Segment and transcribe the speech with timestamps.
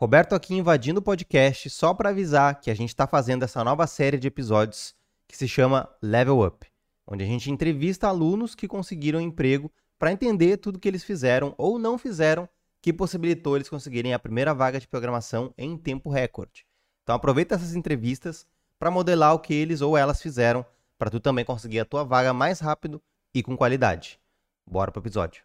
[0.00, 3.84] Roberto aqui invadindo o podcast só para avisar que a gente está fazendo essa nova
[3.84, 4.94] série de episódios
[5.26, 6.64] que se chama Level Up,
[7.04, 11.80] onde a gente entrevista alunos que conseguiram emprego para entender tudo que eles fizeram ou
[11.80, 12.48] não fizeram
[12.80, 16.64] que possibilitou eles conseguirem a primeira vaga de programação em tempo recorde.
[17.02, 18.46] Então aproveita essas entrevistas
[18.78, 20.64] para modelar o que eles ou elas fizeram
[20.96, 23.02] para tu também conseguir a tua vaga mais rápido
[23.34, 24.20] e com qualidade.
[24.64, 25.42] Bora pro episódio.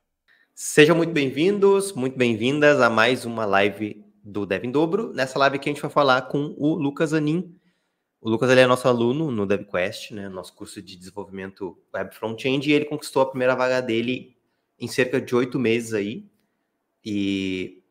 [0.53, 5.13] Sejam muito bem-vindos, muito bem-vindas a mais uma live do Dev em Dobro.
[5.13, 7.53] Nessa live aqui a gente vai falar com o Lucas Anin.
[8.21, 12.69] O Lucas ele é nosso aluno no DevQuest, né, nosso curso de desenvolvimento web front-end,
[12.69, 14.37] e ele conquistou a primeira vaga dele
[14.79, 16.25] em cerca de oito meses aí,
[17.03, 17.83] e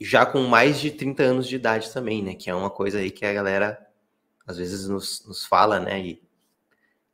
[0.00, 3.10] já com mais de 30 anos de idade também, né, que é uma coisa aí
[3.10, 3.78] que a galera
[4.46, 6.22] às vezes nos, nos fala, né, e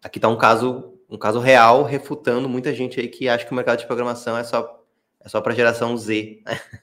[0.00, 3.56] aqui está um caso, um caso real refutando muita gente aí que acha que o
[3.56, 4.84] mercado de programação é só,
[5.20, 6.44] é só para geração Z?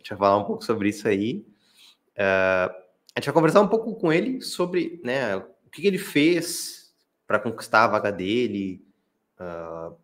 [0.00, 1.44] A gente vai falar um pouco sobre isso aí.
[2.16, 2.72] Uh,
[3.14, 6.94] a gente vai conversar um pouco com ele sobre né, o que, que ele fez
[7.26, 8.82] para conquistar a vaga dele,
[9.38, 9.94] uh,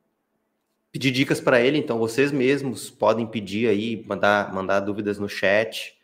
[0.92, 1.78] pedir dicas para ele.
[1.78, 5.98] Então, vocês mesmos podem pedir aí, mandar, mandar dúvidas no chat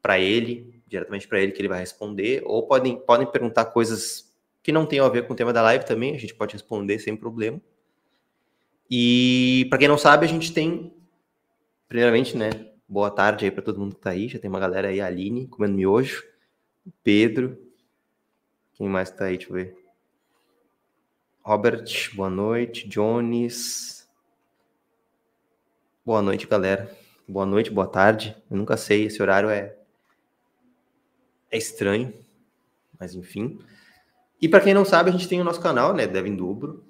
[0.00, 4.70] para ele, diretamente para ele, que ele vai responder, ou podem, podem perguntar coisas que
[4.70, 7.16] não tenham a ver com o tema da live também, a gente pode responder sem
[7.16, 7.60] problema.
[8.90, 10.94] E para quem não sabe, a gente tem,
[11.88, 12.50] primeiramente, né,
[12.88, 14.28] Boa tarde aí para todo mundo que tá aí.
[14.28, 16.24] Já tem uma galera aí, Aline, comendo miojo.
[17.02, 17.58] Pedro.
[18.74, 19.36] Quem mais tá aí?
[19.36, 19.76] Deixa eu ver.
[21.42, 21.84] Robert,
[22.14, 22.88] boa noite.
[22.88, 24.08] Jones.
[26.04, 26.96] Boa noite, galera.
[27.26, 28.36] Boa noite, boa tarde.
[28.48, 29.76] Eu nunca sei, esse horário é
[31.50, 32.12] é estranho,
[32.98, 33.58] mas enfim.
[34.40, 36.84] E para quem não sabe, a gente tem o nosso canal, né, Dev em Dobro.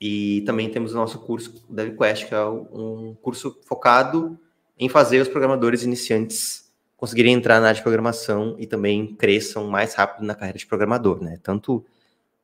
[0.00, 4.38] E também temos o nosso curso DevQuest, que é um curso focado
[4.84, 9.94] em fazer os programadores iniciantes conseguirem entrar na área de programação e também cresçam mais
[9.94, 11.38] rápido na carreira de programador, né?
[11.40, 11.84] Tanto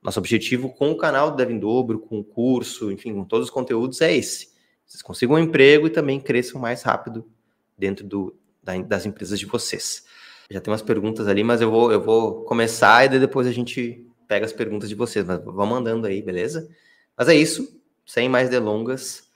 [0.00, 3.48] nosso objetivo com o canal do Dev em Dobro, com o curso, enfim, com todos
[3.48, 4.50] os conteúdos é esse.
[4.86, 7.28] Vocês consigam um emprego e também cresçam mais rápido
[7.76, 8.36] dentro do,
[8.86, 10.04] das empresas de vocês.
[10.48, 14.06] Já tem umas perguntas ali, mas eu vou, eu vou começar e depois a gente
[14.28, 15.24] pega as perguntas de vocês.
[15.24, 16.68] Mas vão mandando aí, beleza?
[17.16, 17.76] Mas é isso.
[18.06, 19.27] Sem mais delongas,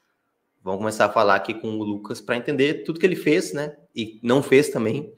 [0.63, 3.77] Vamos começar a falar aqui com o Lucas para entender tudo que ele fez, né?
[3.95, 5.13] E não fez também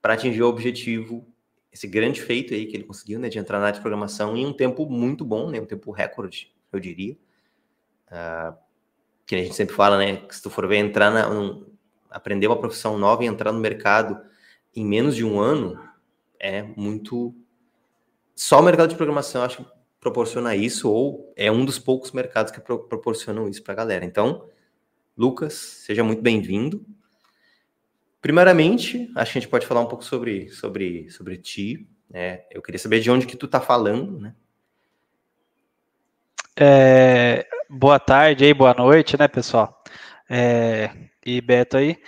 [0.00, 1.26] para atingir o objetivo,
[1.70, 3.28] esse grande feito aí que ele conseguiu, né?
[3.28, 5.60] De entrar na área de programação em um tempo muito bom, né?
[5.60, 7.14] Um tempo recorde, eu diria.
[8.06, 8.56] Uh,
[9.26, 10.16] que a gente sempre fala, né?
[10.16, 11.66] Que se tu for ver entrar na, um,
[12.10, 14.18] aprender uma profissão nova e entrar no mercado
[14.74, 15.78] em menos de um ano
[16.38, 17.34] é muito.
[18.34, 19.70] Só o mercado de programação acho que
[20.00, 24.04] proporciona isso, ou é um dos poucos mercados que pro, proporcionam isso para a galera.
[24.06, 24.48] Então,
[25.20, 26.82] Lucas, seja muito bem-vindo.
[28.22, 31.86] Primeiramente, acho que a gente pode falar um pouco sobre, sobre, sobre ti.
[32.08, 32.44] Né?
[32.50, 34.34] Eu queria saber de onde que tu está falando, né?
[36.56, 39.84] É, boa tarde aí, boa noite, né, pessoal?
[40.26, 40.90] É,
[41.22, 41.98] e Beto aí.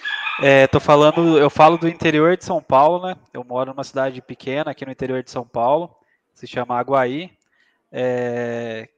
[0.42, 3.16] É, tô falando, eu falo do interior de São Paulo, né?
[3.30, 5.94] Eu moro numa cidade pequena aqui no interior de São Paulo,
[6.32, 7.30] se chama Aguaí.
[7.92, 8.88] É,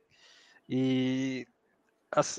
[0.69, 1.49] e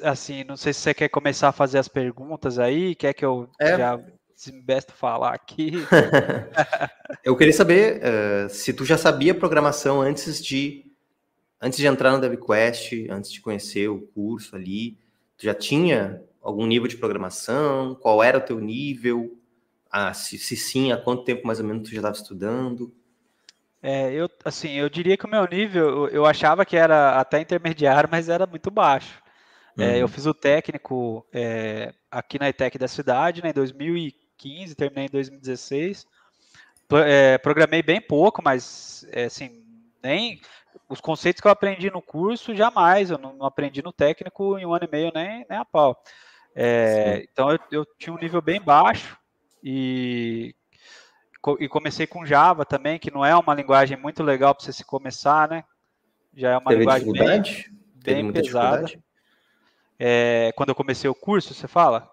[0.03, 3.50] assim, não sei se você quer começar a fazer as perguntas aí, quer que eu
[3.59, 3.78] é.
[3.78, 4.00] já
[4.36, 5.72] se besta falar aqui.
[7.24, 10.86] eu queria saber uh, se tu já sabia programação antes de
[11.62, 14.97] antes de entrar no DevQuest, antes de conhecer o curso ali,
[15.38, 17.96] tu já tinha algum nível de programação?
[17.96, 19.36] Qual era o teu nível?
[19.90, 22.94] Ah, se, se sim, há quanto tempo mais ou menos tu já estava estudando?
[23.81, 28.09] É, eu, assim, eu diria que o meu nível, eu achava que era até intermediário,
[28.12, 29.22] mas era muito baixo.
[29.78, 29.84] Uhum.
[29.84, 30.08] É, eu uhum.
[30.08, 36.08] fiz o técnico é, aqui na ETEC da cidade, né, em 2015, terminei em 2016.
[37.06, 39.63] É, programei bem pouco, mas é, assim,
[40.02, 40.40] nem
[40.88, 43.09] os conceitos que eu aprendi no curso, jamais.
[43.09, 46.02] Eu não, não aprendi no técnico em um ano e meio nem, nem a pau.
[46.56, 49.18] É, então eu, eu, tinha um nível bem baixo
[49.62, 50.56] e,
[51.59, 54.86] e comecei com Java também, que não é uma linguagem muito legal para você se
[54.86, 55.66] começar, né?
[56.33, 57.44] Já é uma Teve linguagem bem,
[57.95, 58.86] bem pesada.
[60.00, 62.09] É, quando eu comecei o curso, você fala?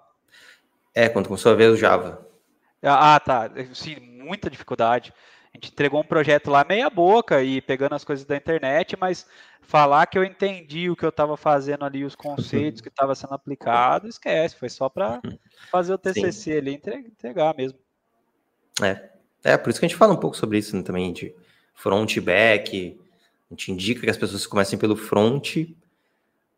[0.95, 2.27] É, quando começou a ver o Java.
[2.83, 3.51] Ah, tá.
[3.75, 5.13] Sim, muita dificuldade.
[5.53, 9.27] A gente entregou um projeto lá meia boca e pegando as coisas da internet, mas
[9.61, 13.35] falar que eu entendi o que eu estava fazendo ali, os conceitos que estava sendo
[13.35, 14.57] aplicado, esquece.
[14.57, 15.21] Foi só para
[15.71, 16.53] fazer o TCC Sim.
[16.59, 17.79] ali entregar mesmo.
[18.83, 19.11] É.
[19.45, 21.35] é, por isso que a gente fala um pouco sobre isso né, também, de
[21.75, 22.99] front e back.
[23.51, 25.57] A gente indica que as pessoas comecem pelo front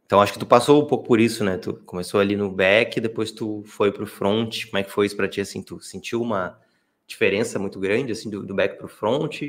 [0.07, 1.57] então acho que tu passou um pouco por isso, né?
[1.57, 4.67] Tu começou ali no back, depois tu foi para o front.
[4.67, 5.41] Como é que foi isso para ti?
[5.41, 6.59] Assim, tu sentiu uma
[7.07, 9.41] diferença muito grande, assim, do, do back para o front?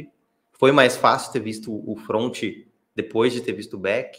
[0.54, 2.42] Foi mais fácil ter visto o front
[2.96, 4.18] depois de ter visto o back?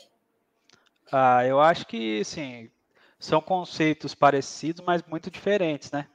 [1.10, 2.70] Ah, eu acho que, sim,
[3.18, 6.06] são conceitos parecidos, mas muito diferentes, né?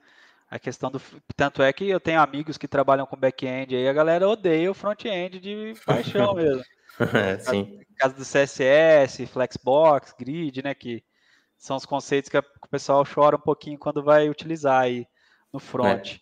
[0.49, 1.01] A questão do.
[1.35, 4.73] Tanto é que eu tenho amigos que trabalham com back-end aí, a galera odeia o
[4.73, 6.63] front-end de paixão mesmo.
[7.41, 7.79] Sim.
[7.89, 10.73] No caso do CSS, Flexbox, Grid, né?
[10.73, 11.03] Que
[11.57, 15.07] são os conceitos que, o pessoal chora um pouquinho quando vai utilizar aí
[15.53, 16.15] no front.
[16.15, 16.19] É.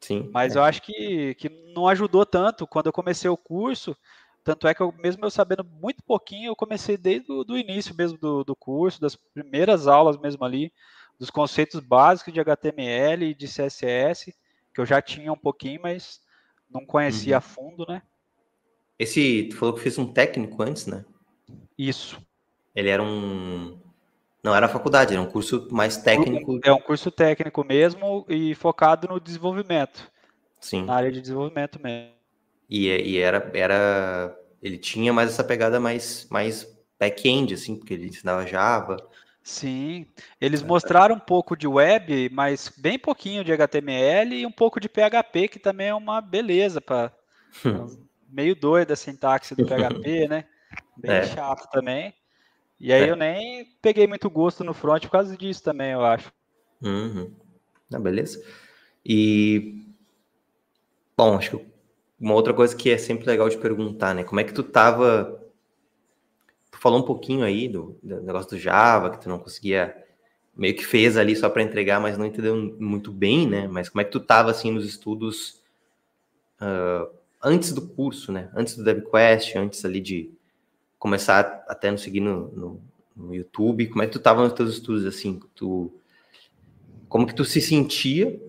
[0.00, 0.28] Sim.
[0.32, 0.58] Mas é.
[0.58, 2.66] eu acho que, que não ajudou tanto.
[2.66, 3.96] Quando eu comecei o curso,
[4.44, 7.94] tanto é que eu, mesmo eu sabendo muito pouquinho, eu comecei desde o do início
[7.94, 10.70] mesmo do, do curso, das primeiras aulas mesmo ali,
[11.18, 14.34] dos conceitos básicos de HTML e de CSS,
[14.74, 16.20] que eu já tinha um pouquinho, mas
[16.70, 17.38] não conhecia uhum.
[17.38, 18.02] a fundo, né?
[18.98, 21.04] Esse, tu falou que fez um técnico antes, né?
[21.76, 22.20] Isso.
[22.74, 23.78] Ele era um.
[24.42, 26.60] Não era faculdade, era um curso mais técnico.
[26.62, 30.10] É um curso técnico mesmo e focado no desenvolvimento.
[30.60, 30.84] Sim.
[30.84, 32.12] Na área de desenvolvimento mesmo.
[32.68, 34.38] E, e era, era.
[34.62, 36.66] Ele tinha mais essa pegada mais, mais
[36.98, 38.96] back-end, assim, porque ele ensinava Java.
[39.42, 40.06] Sim,
[40.40, 44.88] eles mostraram um pouco de web, mas bem pouquinho de HTML e um pouco de
[44.88, 47.12] PHP, que também é uma beleza para
[48.34, 50.44] meio doida a sintaxe do PHP, né?
[50.96, 51.24] Bem é.
[51.24, 52.12] chato também.
[52.80, 53.10] E aí é.
[53.10, 56.32] eu nem peguei muito gosto no front por causa disso também, eu acho.
[56.82, 57.32] Uhum.
[57.92, 58.44] Ah, beleza.
[59.06, 59.86] E
[61.16, 61.66] bom, acho que
[62.18, 64.24] uma outra coisa que é sempre legal de perguntar, né?
[64.24, 65.40] Como é que tu tava
[66.84, 69.96] falou um pouquinho aí do, do, negócio do Java, que tu não conseguia,
[70.54, 73.66] meio que fez ali só para entregar, mas não entendeu muito bem, né?
[73.66, 75.62] Mas como é que tu tava, assim, nos estudos
[76.60, 77.10] uh,
[77.44, 78.50] antes do curso, né?
[78.54, 80.30] Antes do DevQuest, antes ali de
[80.98, 82.80] começar até nos seguir no, no,
[83.14, 85.38] no, YouTube, como é que tu tava nos teus estudos, assim?
[85.54, 85.92] Tu,
[87.08, 88.40] como que tu se sentia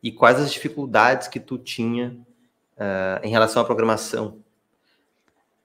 [0.00, 2.16] e quais as dificuldades que tu tinha
[2.76, 4.38] uh, em relação à programação?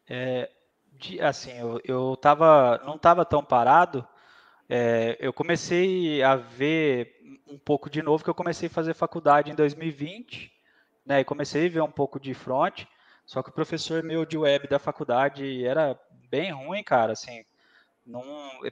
[0.09, 0.49] É,
[0.97, 4.05] de, assim, eu, eu tava, não estava tão parado.
[4.67, 7.15] É, eu comecei a ver
[7.47, 10.51] um pouco de novo, que eu comecei a fazer faculdade em 2020,
[11.09, 11.21] né?
[11.21, 12.85] E comecei a ver um pouco de front.
[13.25, 17.13] Só que o professor meu de web da faculdade era bem ruim, cara.
[17.13, 17.43] Assim,
[18.05, 18.23] não,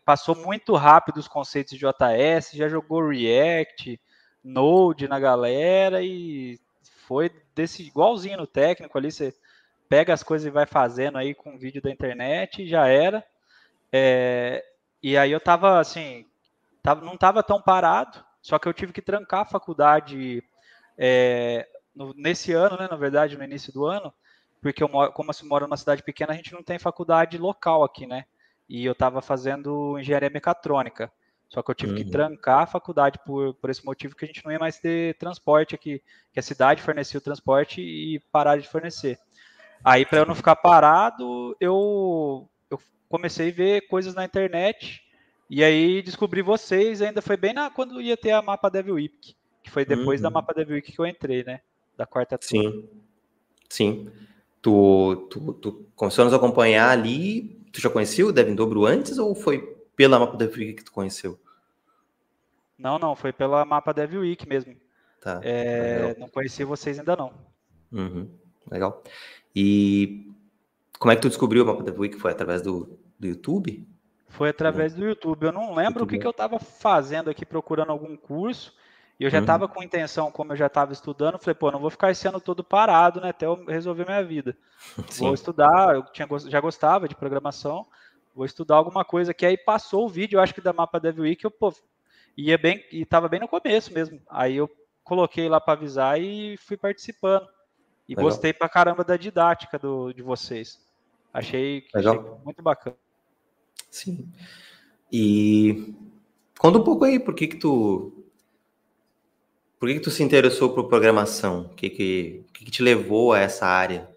[0.05, 3.99] passou muito rápido os conceitos de JS, já jogou React,
[4.43, 6.59] Node na galera e
[7.07, 9.11] foi desse igualzinho no técnico ali.
[9.11, 9.33] Você
[9.89, 13.25] pega as coisas e vai fazendo aí com vídeo da internet e já era.
[13.91, 14.63] É,
[15.01, 16.25] e aí eu tava assim,
[16.83, 20.43] tava, não tava tão parado, só que eu tive que trancar a faculdade
[20.97, 21.67] é,
[21.97, 24.13] no, nesse ano, né, na verdade, no início do ano,
[24.61, 27.83] porque eu moro, como eu moro numa cidade pequena, a gente não tem faculdade local
[27.83, 28.25] aqui, né?
[28.69, 31.11] E eu estava fazendo engenharia mecatrônica.
[31.49, 31.97] Só que eu tive uhum.
[31.97, 35.15] que trancar a faculdade por, por esse motivo que a gente não ia mais ter
[35.15, 36.01] transporte aqui,
[36.33, 39.17] que a cidade fornecia o transporte e parar de fornecer.
[39.83, 45.01] Aí, para eu não ficar parado, eu, eu comecei a ver coisas na internet.
[45.49, 49.33] E aí descobri vocês, ainda foi bem na, quando ia ter a Mapa Devil Week,
[49.63, 50.23] que foi depois uhum.
[50.23, 51.61] da Mapa Devil Week que eu entrei, né?
[51.97, 52.71] Da quarta turma.
[52.71, 52.89] Sim,
[53.67, 54.11] sim.
[54.61, 59.17] Tu, tu, tu começou a nos acompanhar ali, tu já conhecia o Devin Dobro antes
[59.17, 61.39] ou foi pela Mapa Devil Week que tu conheceu?
[62.77, 64.75] Não, não, foi pela Mapa Devil Week mesmo.
[65.19, 65.41] Tá.
[65.43, 67.33] É, não conhecia vocês ainda não.
[67.91, 68.29] Uhum,
[68.69, 69.03] legal.
[69.55, 70.31] E
[70.99, 72.15] como é que tu descobriu o Mapa da Week?
[72.17, 73.87] Foi através do, do YouTube?
[74.29, 75.45] Foi através do YouTube.
[75.45, 76.03] Eu não lembro YouTube.
[76.03, 78.73] o que, que eu estava fazendo aqui, procurando algum curso.
[79.19, 79.71] E eu já estava uhum.
[79.71, 82.63] com intenção, como eu já estava estudando, falei, pô, não vou ficar esse ano todo
[82.63, 83.29] parado, né?
[83.29, 84.55] Até eu resolver minha vida.
[85.09, 85.25] Sim.
[85.25, 87.87] Vou estudar, eu tinha, já gostava de programação,
[88.35, 91.19] vou estudar alguma coisa que aí passou o vídeo, eu acho que da Mapa Dev
[91.19, 91.73] Week, eu, pô,
[92.37, 94.21] ia bem, e estava bem no começo mesmo.
[94.29, 94.69] Aí eu
[95.03, 97.47] coloquei lá para avisar e fui participando.
[98.07, 98.25] E Legal.
[98.25, 100.79] gostei pra caramba da didática do, de vocês.
[101.33, 102.95] Achei, achei, muito bacana.
[103.89, 104.31] Sim.
[105.11, 105.93] E
[106.57, 108.16] conta um pouco aí, por que que tu
[109.79, 111.61] por que, que tu se interessou por programação?
[111.61, 114.09] O que que, que que te levou a essa área?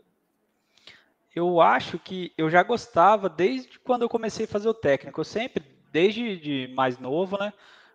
[1.34, 5.20] Eu acho que eu já gostava desde quando eu comecei a fazer o técnico.
[5.20, 5.62] Eu sempre,
[5.92, 7.52] desde de mais novo, né,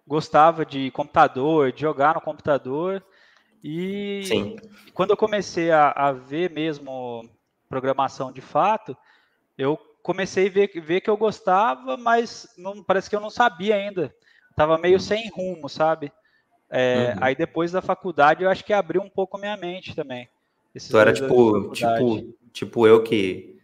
[0.07, 3.03] gostava de computador, de jogar no computador.
[3.63, 4.55] E Sim.
[4.93, 7.27] quando eu comecei a, a, ver mesmo
[7.67, 8.95] programação de fato,
[9.57, 13.75] eu comecei a ver, ver que eu gostava, mas não, parece que eu não sabia
[13.75, 14.15] ainda.
[14.55, 14.99] Tava meio uhum.
[14.99, 16.11] sem rumo, sabe?
[16.69, 17.23] É, uhum.
[17.23, 20.27] Aí depois da faculdade eu acho que abriu um pouco a minha mente também.
[20.89, 23.57] Tu era tipo, tipo, tipo eu que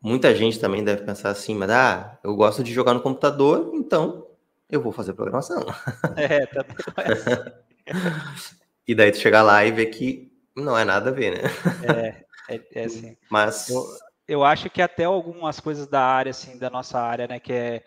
[0.00, 4.26] muita gente também deve pensar assim, mas ah, eu gosto de jogar no computador, então
[4.68, 5.64] eu vou fazer programação.
[6.16, 7.68] É, também é.
[8.88, 11.50] E daí tu chegar lá e ver que Não é nada a ver, né?
[11.86, 12.24] É,
[12.56, 13.16] é, é assim.
[13.30, 13.68] Mas.
[13.68, 13.84] Eu,
[14.26, 17.84] eu acho que até algumas coisas da área, assim, da nossa área, né, que é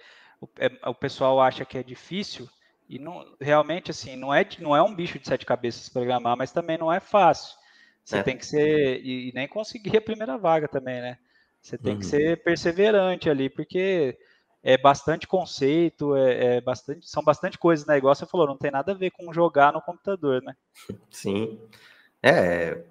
[0.58, 2.50] é, o pessoal acha que é difícil,
[2.92, 6.52] e não, realmente, assim, não é, não é um bicho de sete cabeças programar, mas
[6.52, 7.56] também não é fácil.
[8.04, 8.24] Você é.
[8.24, 11.18] tem que ser, e, e, nem conseguir a primeira vaga também, né?
[11.62, 12.00] Você tem uhum.
[12.00, 14.18] que ser perseverante ali, porque
[14.62, 17.98] é bastante conceito, é, é, bastante, são bastante coisas, né?
[17.98, 20.54] Igual você falou, não tem nada a ver com jogar no computador, né?
[21.10, 21.62] Sim.
[22.22, 22.84] É,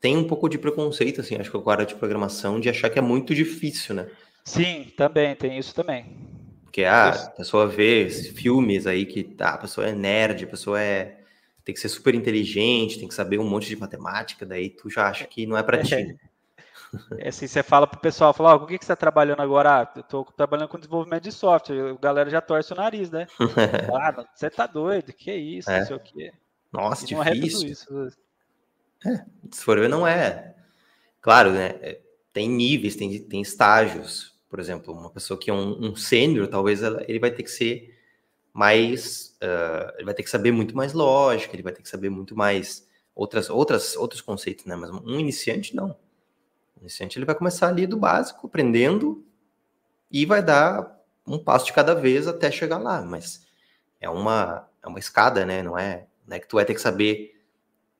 [0.00, 3.02] tem um pouco de preconceito, assim, acho que agora de programação, de achar que é
[3.02, 4.10] muito difícil, né?
[4.44, 6.37] Sim, também, tem isso também.
[6.68, 10.78] Porque ah, a pessoa vê filmes aí que ah, a pessoa é nerd, a pessoa
[10.78, 11.18] é
[11.64, 15.08] tem que ser super inteligente, tem que saber um monte de matemática, daí tu já
[15.08, 15.96] acha que não é para ti.
[15.96, 16.16] Né?
[17.18, 19.82] É assim, você fala pro pessoal, fala, oh, o que, que você está trabalhando agora?
[19.82, 21.90] Ah, eu tô trabalhando com desenvolvimento de software.
[21.90, 23.26] A galera já torce o nariz, né?
[23.94, 25.80] ah, você tá doido, que isso, é.
[25.80, 26.32] não sei o quê.
[26.72, 28.08] Nossa, e é difícil.
[29.04, 29.10] É.
[29.10, 30.54] É, se for ver, não é.
[31.20, 31.74] Claro, né?
[31.82, 32.00] É,
[32.32, 34.37] tem níveis, tem, tem estágios.
[34.48, 37.50] Por exemplo, uma pessoa que é um, um sênior, talvez ela, ele vai ter que
[37.50, 37.98] ser
[38.52, 39.36] mais.
[39.42, 42.36] Uh, ele vai ter que saber muito mais lógica, ele vai ter que saber muito
[42.36, 44.74] mais outras, outras, outros conceitos, né?
[44.74, 45.90] Mas um iniciante, não.
[46.76, 49.24] O iniciante ele vai começar ali do básico, aprendendo,
[50.10, 53.02] e vai dar um passo de cada vez até chegar lá.
[53.02, 53.46] Mas
[54.00, 55.62] é uma, é uma escada, né?
[55.62, 57.38] Não é, não é que tu vai ter que saber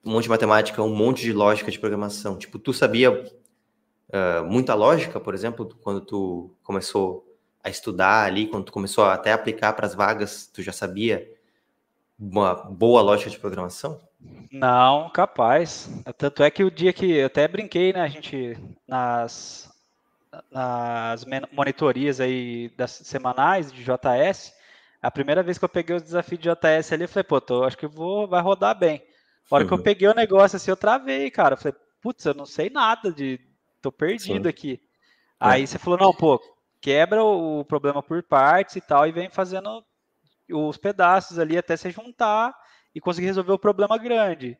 [0.03, 2.37] um monte de matemática, um monte de lógica de programação.
[2.37, 3.23] Tipo, tu sabia
[4.09, 7.25] uh, muita lógica, por exemplo, quando tu começou
[7.63, 11.29] a estudar ali, quando tu começou a até aplicar para as vagas, tu já sabia
[12.17, 13.99] uma boa lógica de programação?
[14.51, 15.89] Não, capaz.
[16.17, 19.69] Tanto é que o dia que eu até brinquei, né, a gente nas
[20.51, 24.53] nas monitorias aí das semanais de JS,
[25.01, 27.63] a primeira vez que eu peguei os desafios de JS ali, eu falei, pô, tô,
[27.63, 29.01] acho que vou vai rodar bem.
[29.49, 29.67] A hora uhum.
[29.67, 29.83] que eu uhum.
[29.83, 31.53] peguei o negócio assim, eu travei, cara.
[31.53, 33.39] Eu falei, putz, eu não sei nada de.
[33.81, 34.49] Tô perdido Sim.
[34.49, 34.81] aqui.
[35.41, 35.47] É.
[35.47, 36.39] Aí você falou, não, pô,
[36.81, 39.83] quebra o problema por partes e tal, e vem fazendo
[40.51, 42.53] os pedaços ali até se juntar
[42.93, 44.57] e conseguir resolver o problema grande.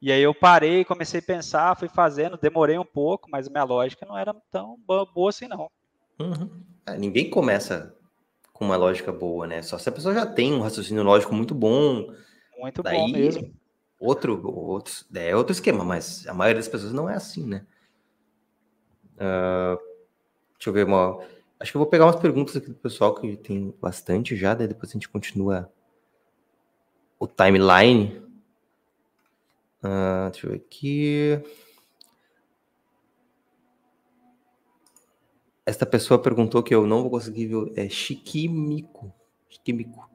[0.00, 4.06] E aí eu parei, comecei a pensar, fui fazendo, demorei um pouco, mas minha lógica
[4.06, 5.70] não era tão boa assim, não.
[6.18, 6.62] Uhum.
[6.86, 7.94] É, ninguém começa
[8.52, 9.62] com uma lógica boa, né?
[9.62, 12.12] Só se a pessoa já tem um raciocínio lógico muito bom.
[12.58, 13.58] Muito daí, bom mesmo
[14.00, 17.66] outro, outro, é outro esquema, mas a maioria das pessoas não é assim, né?
[19.18, 19.76] Uh,
[20.56, 21.18] deixa eu ver uma.
[21.60, 24.68] Acho que eu vou pegar umas perguntas aqui do pessoal que tem bastante já, daí
[24.68, 25.70] depois a gente continua
[27.18, 28.22] o timeline.
[29.82, 31.42] Uh, deixa eu ver aqui.
[35.66, 37.72] Esta pessoa perguntou que eu não vou conseguir ver.
[37.76, 39.12] É Chiquimico.
[39.48, 40.08] Chiquimico.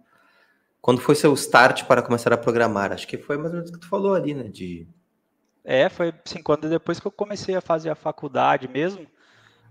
[0.81, 2.91] Quando foi seu start para começar a programar?
[2.91, 4.43] Acho que foi mais ou menos o que tu falou ali, né?
[4.43, 4.88] De...
[5.63, 9.08] É, foi assim, quando depois que eu comecei a fazer a faculdade mesmo,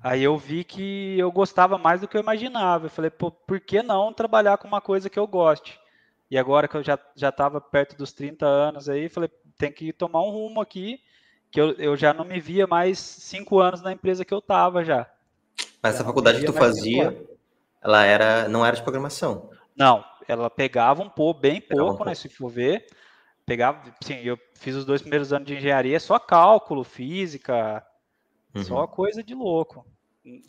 [0.03, 2.87] aí eu vi que eu gostava mais do que eu imaginava.
[2.87, 5.79] Eu falei, pô, por que não trabalhar com uma coisa que eu goste?
[6.31, 9.93] E agora que eu já já estava perto dos 30 anos aí, falei, tem que
[9.93, 10.99] tomar um rumo aqui,
[11.51, 14.83] que eu, eu já não me via mais cinco anos na empresa que eu estava
[14.83, 15.07] já.
[15.83, 17.23] Mas essa faculdade que tu fazia,
[17.83, 19.51] ela era não era de programação?
[19.77, 22.15] Não, ela pegava um pouco, bem pouco, um né?
[22.15, 22.87] Se for ver.
[23.45, 27.85] Pegava, sim, eu fiz os dois primeiros anos de engenharia, só cálculo, física,
[28.55, 28.63] uhum.
[28.63, 29.85] só coisa de louco.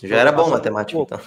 [0.04, 1.20] Já era bom matemática, então.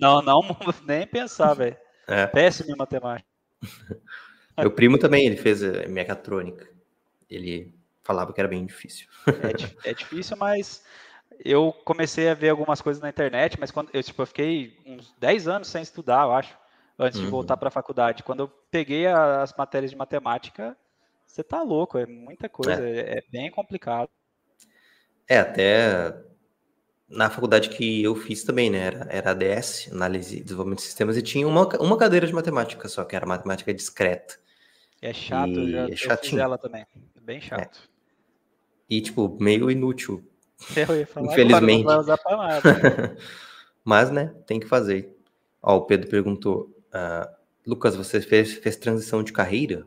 [0.00, 0.56] não, não, não,
[0.86, 1.76] nem pensar, velho.
[2.08, 2.26] É.
[2.26, 3.28] Péssimo em matemática.
[4.58, 6.66] Meu primo também, ele fez eh, mecatrônica.
[7.28, 9.06] Ele falava que era bem difícil.
[9.84, 10.82] É, é, difícil, mas
[11.44, 15.14] eu comecei a ver algumas coisas na internet, mas quando eu, tipo, eu fiquei uns
[15.18, 16.56] 10 anos sem estudar, eu acho
[16.98, 17.26] antes uhum.
[17.26, 18.22] de voltar para a faculdade.
[18.22, 20.74] Quando eu peguei as matérias de matemática,
[21.26, 24.08] você tá louco, é muita coisa, é, é bem complicado.
[25.28, 26.14] É, até
[27.08, 28.78] na faculdade que eu fiz também, né?
[28.78, 32.88] Era, era ADS, Análise e Desenvolvimento de Sistemas, e tinha uma, uma cadeira de matemática
[32.88, 34.38] só, que era matemática discreta.
[35.00, 36.40] É chato, e já, é chatinho.
[36.40, 36.82] ela também.
[37.16, 37.78] É bem chato.
[37.78, 37.96] É.
[38.88, 40.24] E, tipo, meio inútil.
[40.74, 41.82] Eu ia falar Infelizmente.
[41.82, 43.16] Agora, não vai usar pra nada.
[43.84, 45.14] Mas, né, tem que fazer.
[45.62, 47.28] Ó, o Pedro perguntou: Uh,
[47.66, 49.86] Lucas, você fez, fez transição de carreira?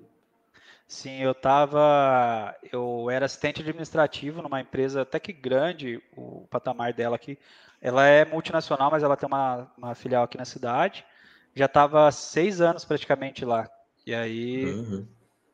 [0.89, 2.55] Sim, eu estava.
[2.74, 7.38] Eu era assistente administrativo numa empresa até que grande, o patamar dela aqui.
[7.79, 11.05] Ela é multinacional, mas ela tem uma, uma filial aqui na cidade.
[11.53, 13.69] Já estava seis anos praticamente lá.
[14.03, 15.08] E aí uhum.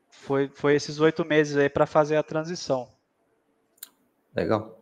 [0.08, 2.88] foi, foi esses oito meses aí para fazer a transição.
[4.34, 4.80] Legal.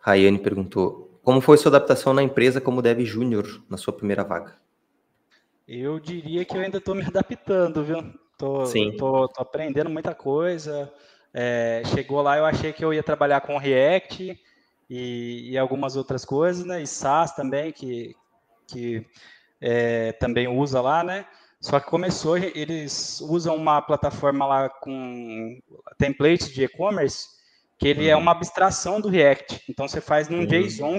[0.00, 4.56] Rayane perguntou: como foi sua adaptação na empresa como dev júnior na sua primeira vaga?
[5.68, 8.25] Eu diria que eu ainda estou me adaptando, viu?
[8.38, 8.64] Tô.
[8.98, 10.92] Tô, tô, aprendendo muita coisa.
[11.32, 14.38] É, chegou lá, eu achei que eu ia trabalhar com React
[14.88, 16.82] e, e algumas outras coisas, né?
[16.82, 18.14] E SAS também, que,
[18.66, 19.06] que
[19.60, 21.26] é, também usa lá, né?
[21.60, 25.58] Só que começou, eles usam uma plataforma lá com
[25.98, 27.26] templates de e-commerce,
[27.78, 28.20] que ele é uhum.
[28.20, 29.64] é uma abstração do React.
[29.68, 30.46] Então você faz num uhum.
[30.46, 30.98] JSON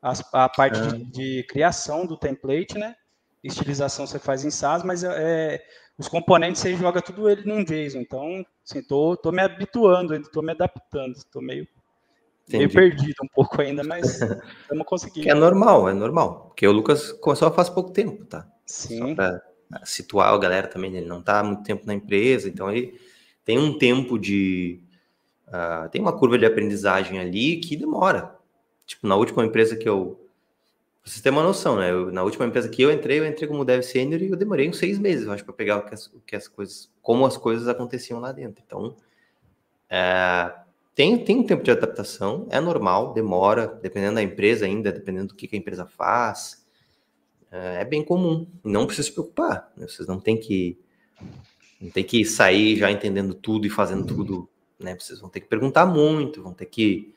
[0.00, 0.98] a, a parte de, é.
[1.10, 2.94] de, criação do template, né?
[3.42, 5.62] Estilização você faz em SAS, mas é,
[5.96, 8.00] os componentes você joga tudo ele num JSON.
[8.00, 11.66] Então, assim, tô, tô me habituando, tô me adaptando, tô meio,
[12.48, 14.20] meio perdido um pouco ainda, mas
[14.62, 15.28] estamos conseguindo.
[15.28, 16.46] É normal, é normal.
[16.48, 18.46] Porque o Lucas começou faz pouco tempo, tá?
[18.66, 18.98] Sim.
[18.98, 19.42] Só pra
[19.84, 22.98] situar a galera também, ele não tá há muito tempo na empresa, então ele
[23.44, 24.80] tem um tempo de.
[25.46, 28.34] Uh, tem uma curva de aprendizagem ali que demora.
[28.86, 30.23] Tipo, na última empresa que eu
[31.04, 31.90] Vocês terem uma noção, né?
[31.90, 34.68] Eu, na última empresa que eu entrei, eu entrei como dev sênior e eu demorei
[34.68, 37.26] uns seis meses, eu acho, para pegar o que, as, o que, as, coisas, como
[37.26, 38.62] as coisas aconteciam lá dentro.
[38.66, 38.96] Então,
[39.90, 40.50] é,
[40.94, 45.34] tem, tem um tempo de adaptação, é normal, demora, dependendo da empresa ainda, dependendo do
[45.34, 46.64] que, que a empresa faz.
[47.52, 48.46] É, é bem comum.
[48.64, 49.72] Não precisa se preocupar.
[49.76, 49.86] Né?
[49.86, 50.78] Vocês não tem que
[51.80, 54.96] não tem que sair já entendendo tudo e fazendo tudo, né?
[54.98, 57.14] Vocês vão ter que perguntar muito, vão ter que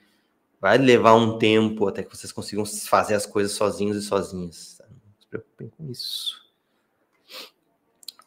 [0.59, 4.81] Vai levar um tempo até que vocês consigam fazer as coisas sozinhos e sozinhas.
[4.89, 6.41] Não se preocupem com isso.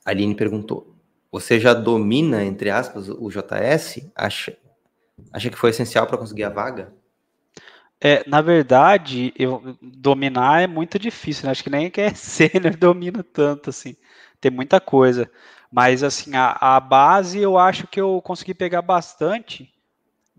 [0.04, 0.94] A Aline perguntou:
[1.32, 4.10] Você já domina, entre aspas, o JS?
[4.14, 4.56] Acha,
[5.32, 6.94] acha que foi essencial para conseguir a vaga?
[8.00, 11.50] É, na verdade, eu dominar é muito difícil, né?
[11.50, 13.96] Acho que nem quem é sênior domina tanto, assim.
[14.40, 15.30] Tem muita coisa.
[15.70, 19.70] Mas, assim, a, a base eu acho que eu consegui pegar bastante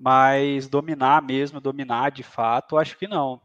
[0.02, 3.40] mas dominar mesmo, dominar de fato, acho que não.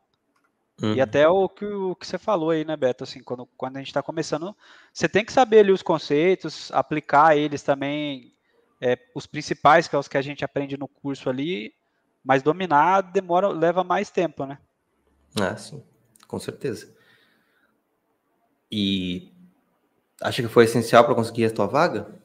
[0.82, 0.94] Uhum.
[0.94, 3.04] E até o que, o que você falou aí, né, Beto?
[3.04, 4.56] Assim, quando, quando a gente está começando,
[4.90, 8.34] você tem que saber ali os conceitos, aplicar eles também,
[8.80, 11.75] é, os principais, que é os que a gente aprende no curso ali,
[12.25, 14.58] mas dominar demora, leva mais tempo, né?
[15.38, 15.85] Ah, sim,
[16.26, 16.90] com certeza.
[18.72, 19.31] E
[20.22, 22.18] acha que foi essencial para conseguir a tua vaga?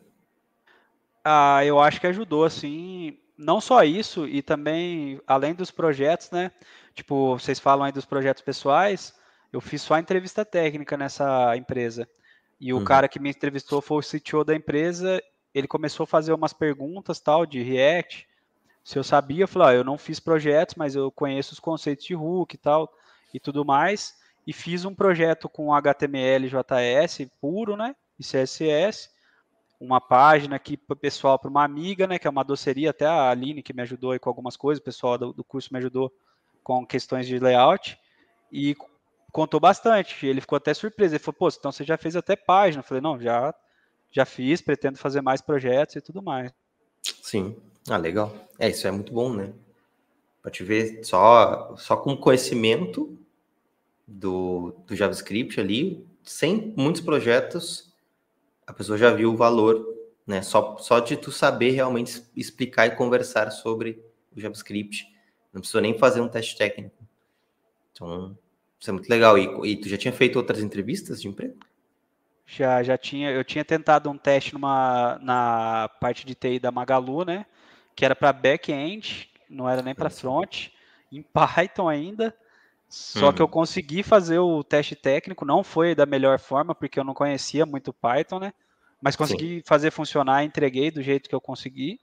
[1.21, 6.51] Ah, eu acho que ajudou, assim, não só isso, e também, além dos projetos, né?
[6.93, 9.13] Tipo, vocês falam aí dos projetos pessoais,
[9.51, 12.07] eu fiz só a entrevista técnica nessa empresa.
[12.59, 12.83] E o uhum.
[12.83, 15.21] cara que me entrevistou foi o CTO da empresa,
[15.53, 18.27] ele começou a fazer umas perguntas, tal, de React.
[18.83, 22.05] Se eu sabia, eu falei, ó, eu não fiz projetos, mas eu conheço os conceitos
[22.05, 22.93] de hook e tal,
[23.33, 24.15] e tudo mais.
[24.45, 27.95] E fiz um projeto com HTML, JS puro, né?
[28.19, 29.09] E CSS
[29.81, 33.31] uma página aqui para pessoal, para uma amiga, né, que é uma doceria, até a
[33.31, 36.13] Aline que me ajudou aí com algumas coisas, o pessoal do, do curso me ajudou
[36.63, 37.97] com questões de layout
[38.51, 38.75] e
[39.31, 40.25] contou bastante.
[40.25, 41.15] Ele ficou até surpreso.
[41.15, 43.53] Ele falou: "Pô, então você já fez até página?" Eu falei: "Não, já
[44.11, 46.51] já fiz, pretendo fazer mais projetos e tudo mais."
[47.23, 47.55] Sim.
[47.89, 48.31] Ah, legal.
[48.59, 49.51] É, isso é muito bom, né?
[50.43, 53.17] Para te ver só só com conhecimento
[54.07, 57.90] do, do JavaScript ali, sem muitos projetos,
[58.65, 59.85] a pessoa já viu o valor,
[60.25, 60.41] né?
[60.41, 64.03] Só, só de tu saber realmente explicar e conversar sobre
[64.35, 65.07] o JavaScript.
[65.53, 67.05] Não precisa nem fazer um teste técnico.
[67.91, 68.37] Então,
[68.79, 69.37] isso é muito legal.
[69.37, 71.57] E, e tu já tinha feito outras entrevistas de emprego?
[72.45, 73.31] Já, já tinha.
[73.31, 77.45] Eu tinha tentado um teste numa, na parte de TI da Magalu, né?
[77.95, 80.69] Que era para back-end, não era nem para front,
[81.11, 82.35] em Python ainda.
[82.91, 83.33] Só uhum.
[83.33, 83.51] que eu uhum.
[83.51, 87.93] consegui fazer o teste técnico, não foi da melhor forma, porque eu não conhecia muito
[87.93, 88.53] Python, né?
[89.01, 89.63] Mas consegui Sim.
[89.65, 92.01] fazer funcionar, entreguei do jeito que eu consegui,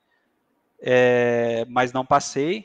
[0.81, 2.65] é, mas não passei.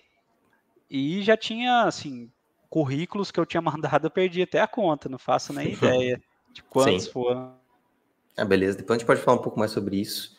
[0.89, 2.31] E já tinha, assim,
[2.69, 6.21] currículos que eu tinha mandado, eu perdi até a conta, não faço nem ideia
[6.53, 7.11] de quantos Sim.
[7.11, 7.53] foram.
[8.37, 10.37] Ah, beleza, depois a gente pode falar um pouco mais sobre isso.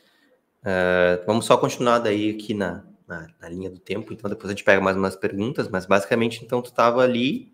[0.62, 4.55] Uh, vamos só continuar daí aqui na, na, na, linha do tempo, então depois a
[4.55, 7.54] gente pega mais umas perguntas, mas basicamente, então, tu estava ali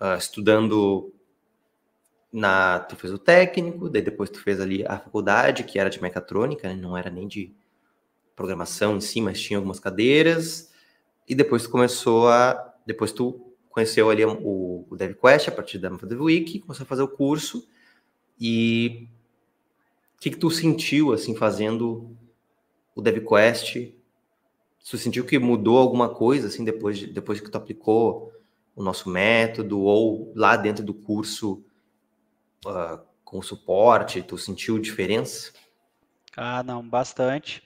[0.00, 1.12] uh, estudando
[2.32, 6.00] na tu fez o técnico, daí depois tu fez ali a faculdade, que era de
[6.00, 6.74] mecatrônica, né?
[6.74, 7.54] não era nem de
[8.36, 10.72] programação em si, mas tinha algumas cadeiras.
[11.26, 15.90] E depois tu começou a depois tu conheceu ali o, o DevQuest a partir da
[15.90, 17.68] Week, começou a fazer o curso
[18.40, 19.08] e
[20.16, 22.16] o que, que tu sentiu assim fazendo
[22.94, 23.92] o DevQuest?
[24.88, 28.32] Tu sentiu que mudou alguma coisa assim depois de, depois que tu aplicou
[28.78, 31.64] o nosso método, ou lá dentro do curso
[32.64, 35.52] uh, com suporte, tu sentiu diferença?
[36.36, 37.60] Ah, não, bastante.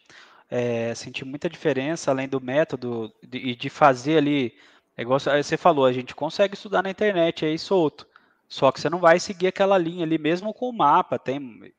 [0.50, 4.54] É, senti muita diferença, além do método e de, de, fazer ali,
[4.96, 8.06] é igual você falou, a gente consegue estudar na internet aí solto,
[8.48, 11.72] só que você não vai seguir aquela linha ali, mesmo com o mapa, tem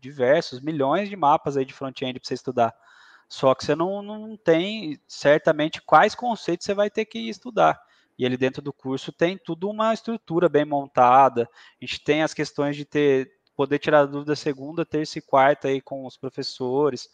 [0.00, 2.74] diversos, milhões de mapas aí de front-end para você estudar.
[3.28, 7.78] só que você não, não tem certamente quais conceitos você vai ter que estudar.
[8.18, 11.48] E ele dentro do curso tem tudo uma estrutura bem montada.
[11.80, 15.80] A gente tem as questões de ter poder tirar dúvida segunda, terça e quarta aí
[15.80, 17.08] com os professores.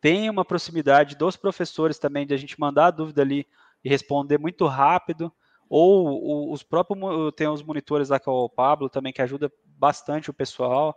[0.00, 3.46] Tem uma proximidade dos professores também de a gente mandar a dúvida ali
[3.82, 5.32] e responder muito rápido.
[5.68, 6.98] Ou os próprios
[7.34, 10.96] tem os monitores lá que é o Pablo também que ajuda bastante o pessoal.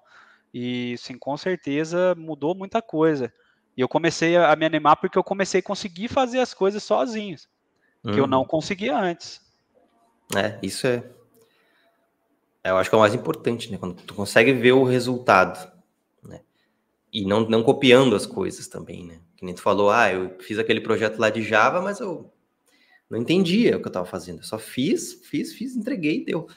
[0.54, 3.34] E sim, com certeza mudou muita coisa.
[3.76, 7.48] E eu comecei a me animar porque eu comecei a conseguir fazer as coisas sozinhos,
[8.04, 8.46] que eu não uhum.
[8.46, 9.42] conseguia antes.
[10.36, 11.04] É, isso é.
[12.64, 13.78] Eu acho que é o mais importante, né?
[13.78, 15.72] Quando tu consegue ver o resultado,
[16.24, 16.42] né?
[17.12, 19.20] E não, não copiando as coisas também, né?
[19.36, 22.32] Que nem tu falou, ah, eu fiz aquele projeto lá de Java, mas eu
[23.10, 24.40] não entendia o que eu estava fazendo.
[24.40, 26.48] Eu só fiz, fiz, fiz, entreguei e deu.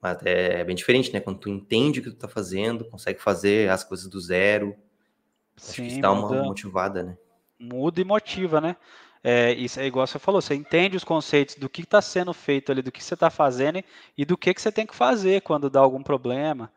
[0.00, 1.20] Mas é bem diferente, né?
[1.20, 4.76] Quando tu entende o que tu tá fazendo, consegue fazer as coisas do zero,
[5.56, 7.18] Sim, acho que isso dá uma motivada, né?
[7.58, 8.76] Muda e motiva, né?
[9.28, 12.70] É, isso é igual você falou, você entende os conceitos do que está sendo feito
[12.70, 13.82] ali, do que você está fazendo
[14.16, 16.72] e do que, que você tem que fazer quando dá algum problema.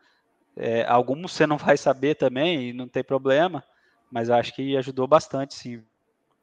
[0.56, 3.62] É, alguns você não vai saber também e não tem problema,
[4.10, 5.84] mas eu acho que ajudou bastante, sim.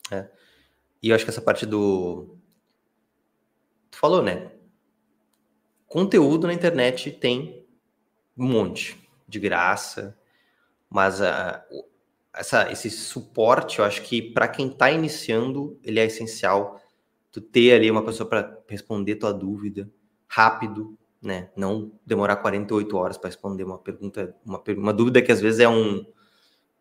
[0.09, 0.29] É.
[1.03, 2.37] E eu acho que essa parte do.
[3.91, 4.49] Tu falou, né?
[5.89, 7.67] Conteúdo na internet tem
[8.37, 10.17] um monte de graça,
[10.89, 11.65] mas a,
[12.37, 16.81] essa, esse suporte, eu acho que para quem está iniciando, ele é essencial.
[17.31, 19.89] Tu ter ali uma pessoa para responder tua dúvida
[20.27, 21.49] rápido, né?
[21.55, 25.67] Não demorar 48 horas para responder uma pergunta, uma, uma dúvida que às vezes é
[25.67, 26.05] um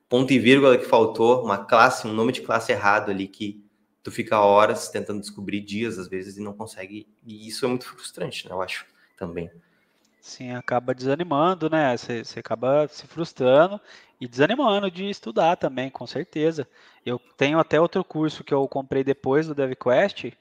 [0.08, 3.64] ponto e vírgula que faltou, uma classe, um nome de classe errado ali que
[4.02, 7.08] tu fica horas tentando descobrir dias às vezes e não consegue.
[7.24, 8.54] E isso é muito frustrante, né?
[8.54, 9.50] Eu acho também.
[10.26, 11.96] Sim, acaba desanimando, né?
[11.96, 13.80] Você, você acaba se frustrando
[14.20, 16.68] e desanimando de estudar também, com certeza.
[17.06, 20.32] Eu tenho até outro curso que eu comprei depois do DevQuest,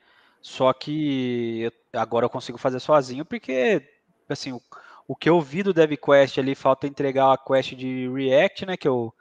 [0.42, 3.88] só que agora eu consigo fazer sozinho, porque
[4.28, 4.62] assim, o,
[5.08, 8.78] o que eu vi do DevQuest ali, falta entregar a quest de React, né?
[8.78, 9.14] Que eu,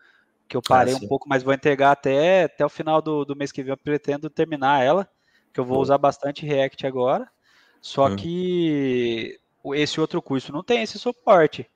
[0.48, 3.22] que eu ah, parei ah, um pouco, mas vou entregar até, até o final do,
[3.26, 3.72] do mês que vem.
[3.72, 5.06] Eu pretendo terminar ela,
[5.52, 7.30] que eu vou usar bastante React agora.
[7.82, 8.16] Só hum.
[8.16, 9.38] que
[9.72, 11.68] esse outro curso não tem esse suporte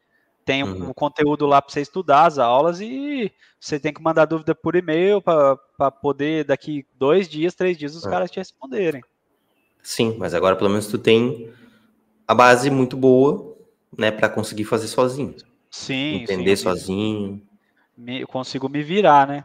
[0.49, 0.89] tem uhum.
[0.89, 4.75] um conteúdo lá para você estudar as aulas e você tem que mandar dúvida por
[4.77, 8.09] e-mail para poder, daqui dois dias, três dias, os é.
[8.09, 9.05] caras te responderem.
[9.83, 11.53] Sim, mas agora pelo menos tu tem
[12.27, 13.59] a base muito boa,
[13.95, 15.37] né, para conseguir fazer sozinho.
[15.71, 16.23] Sim.
[16.23, 17.43] Entender sim, sozinho.
[17.95, 19.45] Me, consigo me virar, né?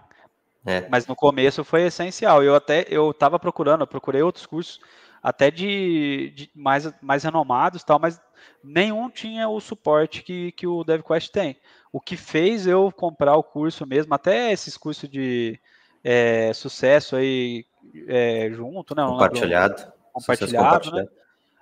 [0.65, 0.87] É.
[0.89, 2.41] Mas no começo foi essencial.
[2.41, 4.79] Eu até eu estava procurando, eu procurei outros cursos
[5.23, 8.21] até de, de, mais, mais renomados tal, mas
[8.61, 11.57] nenhum tinha o suporte que, que o DevQuest tem.
[11.93, 15.57] O que fez eu comprar o curso mesmo, até esses cursos de
[16.03, 17.65] é, sucesso aí
[18.07, 19.05] é, junto, né?
[19.05, 19.93] Compartilhado.
[20.11, 21.07] Compartilhado, né?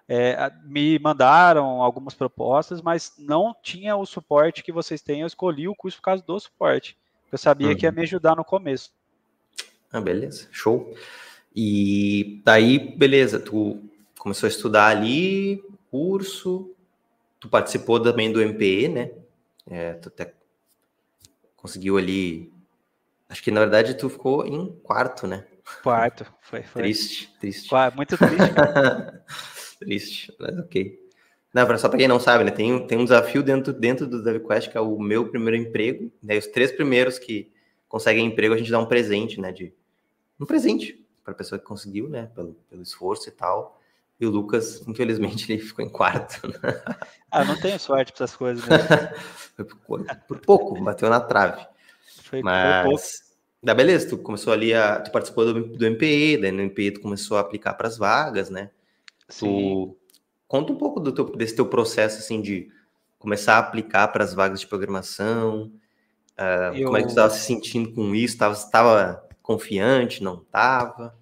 [0.09, 5.21] É, me mandaram algumas propostas, mas não tinha o suporte que vocês têm.
[5.21, 6.97] Eu escolhi o curso por causa do suporte.
[7.31, 7.75] Eu sabia uhum.
[7.75, 7.95] que ia uhum.
[7.95, 8.91] me ajudar no começo.
[9.93, 10.93] Ah, beleza, show.
[11.55, 13.83] E daí, beleza, tu
[14.17, 16.73] começou a estudar ali, curso,
[17.39, 19.11] tu participou também do MPE, né?
[19.69, 20.33] É, tu até
[21.55, 22.51] conseguiu ali.
[23.29, 25.45] Acho que na verdade tu ficou em quarto, né?
[25.83, 26.63] Quarto, foi.
[26.63, 26.81] foi.
[26.81, 27.69] Triste, triste.
[27.95, 29.79] Muito triste.
[29.79, 30.99] triste, mas ok.
[31.53, 32.51] Não, só para quem não sabe, né?
[32.51, 36.09] Tem, tem um desafio dentro, dentro do DevQuest, que é o meu primeiro emprego.
[36.23, 36.37] Né?
[36.37, 37.51] Os três primeiros que
[37.89, 39.51] conseguem emprego, a gente dá um presente, né?
[39.51, 39.73] De,
[40.39, 42.29] um presente para a pessoa que conseguiu, né?
[42.35, 43.79] Pelo, pelo esforço e tal.
[44.19, 46.47] E o Lucas, infelizmente, ele ficou em quarto.
[46.47, 46.81] Né?
[47.31, 48.65] Ah, não tenho sorte para essas coisas.
[48.67, 48.77] Né?
[49.85, 51.65] por, por, pouco, bateu na trave.
[52.23, 53.31] Foi, Mas, pouco.
[53.63, 54.99] Da beleza, tu começou ali a.
[54.99, 58.49] Tu participou do, do MPE, daí no MPE tu começou a aplicar para as vagas,
[58.49, 58.71] né?
[59.29, 59.45] Sim.
[59.47, 59.97] Tu
[60.47, 62.71] conta um pouco do teu, desse teu processo assim de
[63.19, 65.71] começar a aplicar para as vagas de programação.
[66.37, 66.85] Uh, Eu...
[66.85, 68.33] Como é que tu estava se sentindo com isso?
[68.33, 70.23] Estava confiante?
[70.23, 71.15] Não estava?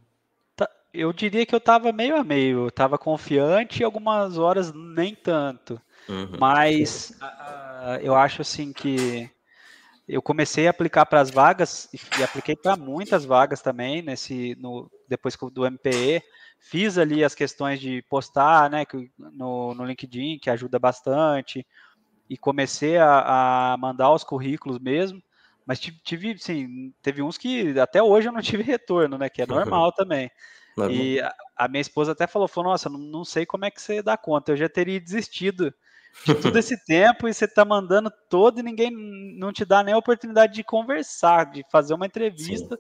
[0.94, 2.60] Eu diria que eu estava meio a meio.
[2.60, 5.82] Eu estava confiante e algumas horas nem tanto.
[6.08, 6.38] Uhum.
[6.40, 9.30] Mas uh, eu acho assim que
[10.08, 14.90] eu comecei a aplicar para as vagas e apliquei para muitas vagas também nesse no
[15.08, 16.24] depois do MPE.
[16.60, 18.84] Fiz ali as questões de postar, né,
[19.18, 21.66] no, no LinkedIn, que ajuda bastante,
[22.30, 25.22] e comecei a, a mandar os currículos mesmo.
[25.66, 29.48] Mas tive, sim, teve uns que até hoje eu não tive retorno, né, que é
[29.48, 29.92] normal uhum.
[29.96, 30.30] também.
[30.88, 33.82] E a, a, minha esposa até falou, falou, nossa, não, não sei como é que
[33.82, 35.74] você dá conta, eu já teria desistido
[36.26, 39.94] de todo esse tempo e você tá mandando todo e ninguém não te dá nem
[39.94, 42.80] a oportunidade de conversar, de fazer uma entrevista.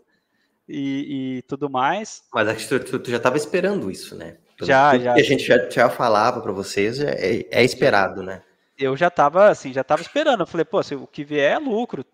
[0.72, 2.22] E, e tudo mais.
[2.32, 4.38] Mas acho que tu, tu já estava esperando isso, né?
[4.56, 5.16] Pelo já, já.
[5.16, 8.44] que a gente já, já falava para vocês é, é, esperado, né?
[8.78, 10.42] Eu já estava assim, já estava esperando.
[10.42, 12.06] Eu falei, pô, se o que vier é lucro.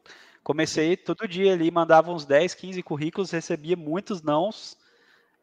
[0.42, 4.78] Comecei todo dia ali, mandava uns 10, 15 currículos, recebia muitos nãos.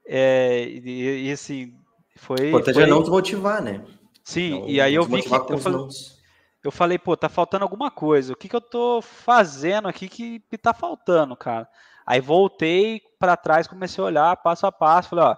[0.07, 1.75] É, e, e, assim,
[2.17, 2.49] foi.
[2.49, 2.83] Importante foi...
[2.85, 3.85] é não desmotivar, né?
[4.25, 5.29] Sim, não, e aí eu vi que.
[5.33, 5.89] Eu falei,
[6.65, 8.33] eu falei, pô, tá faltando alguma coisa.
[8.33, 11.69] O que, que eu tô fazendo aqui que, tá faltando, cara?
[12.07, 15.37] Aí voltei para trás, comecei a olhar passo a passo, falei, ó, o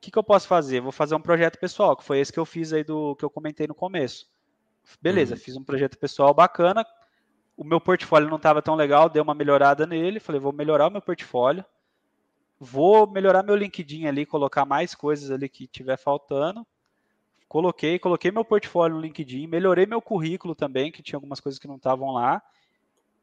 [0.00, 0.80] que, que eu posso fazer?
[0.80, 3.30] Vou fazer um projeto pessoal, que foi esse que eu fiz aí do que eu
[3.30, 4.26] comentei no começo.
[5.00, 5.40] Beleza, uhum.
[5.40, 6.86] fiz um projeto pessoal bacana,
[7.56, 10.90] o meu portfólio não estava tão legal, dei uma melhorada nele, falei, vou melhorar o
[10.90, 11.64] meu portfólio,
[12.58, 16.66] vou melhorar meu LinkedIn ali, colocar mais coisas ali que tiver faltando.
[17.48, 21.68] Coloquei, coloquei meu portfólio no LinkedIn, melhorei meu currículo também, que tinha algumas coisas que
[21.68, 22.42] não estavam lá.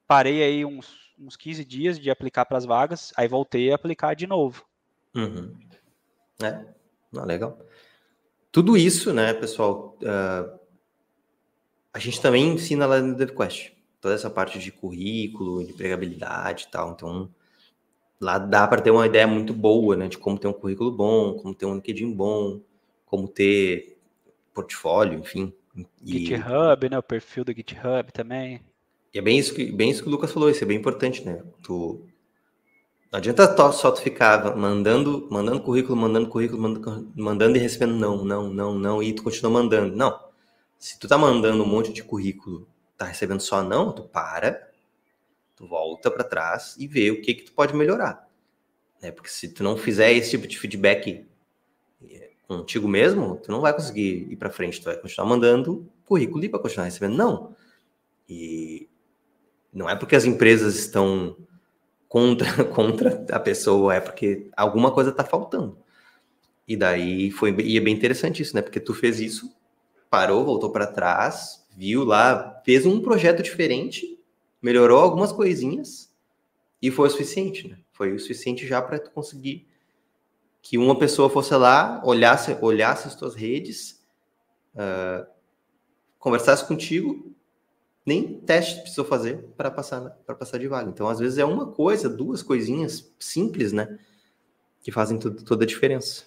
[0.07, 4.15] Parei aí uns, uns 15 dias de aplicar para as vagas, aí voltei a aplicar
[4.15, 4.65] de novo.
[5.15, 5.55] Uhum.
[6.41, 6.65] É,
[7.11, 7.59] não, legal.
[8.51, 10.59] Tudo isso, né, pessoal, uh,
[11.93, 16.71] a gente também ensina lá no DevQuest toda essa parte de currículo, de empregabilidade e
[16.71, 16.91] tal.
[16.91, 17.33] Então,
[18.23, 21.33] lá dá para ter uma ideia muito boa, né, de como ter um currículo bom,
[21.35, 22.61] como ter um LinkedIn bom,
[23.05, 23.97] como ter
[24.53, 25.53] portfólio, enfim.
[26.03, 26.25] E...
[26.25, 28.61] GitHub, né, o perfil do GitHub também.
[29.13, 31.23] E é bem isso que, bem isso que o Lucas falou, isso é bem importante,
[31.23, 31.43] né?
[31.61, 32.01] Tu
[33.11, 38.25] não adianta só tu ficar mandando, mandando currículo, mandando currículo, mandando, mandando e recebendo não,
[38.25, 39.95] não, não, não, e tu continua mandando.
[39.95, 40.19] Não.
[40.79, 44.67] Se tu tá mandando um monte de currículo tá recebendo só não, tu para,
[45.55, 48.27] tu volta para trás e vê o que que tu pode melhorar.
[49.01, 49.11] Né?
[49.11, 51.25] Porque se tu não fizer esse tipo de feedback
[52.09, 56.49] eh, contigo mesmo, tu não vai conseguir ir para frente, tu vai continuar mandando currículo
[56.49, 57.55] para continuar recebendo não.
[58.27, 58.87] E
[59.71, 61.35] não é porque as empresas estão
[62.07, 65.77] contra contra a pessoa, é porque alguma coisa está faltando.
[66.67, 68.61] E daí foi e é bem interessante isso, né?
[68.61, 69.53] Porque tu fez isso,
[70.09, 74.12] parou, voltou para trás, viu lá, fez um projeto diferente,
[74.63, 76.09] melhorou algumas coisinhas
[76.81, 77.77] e foi o suficiente, né?
[77.91, 79.67] Foi o suficiente já para tu conseguir
[80.61, 84.01] que uma pessoa fosse lá, olhasse, olhasse as tuas redes,
[84.73, 85.27] uh,
[86.17, 87.35] conversasse contigo,
[88.05, 90.89] nem teste precisou fazer para passar para passar de vaga.
[90.89, 93.99] Então, às vezes é uma coisa, duas coisinhas simples, né,
[94.81, 96.23] que fazem tudo, toda a diferença.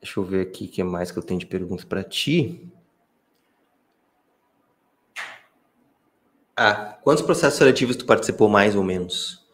[0.00, 2.72] Deixa eu ver aqui o que mais que eu tenho de perguntas para ti.
[6.62, 9.44] Ah, quantos processos seletivos tu participou mais ou menos?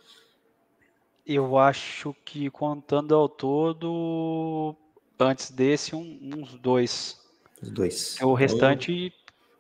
[1.27, 4.77] Eu acho que contando ao todo,
[5.19, 7.19] antes desse, um, uns dois.
[7.63, 8.19] Os dois.
[8.21, 9.11] O restante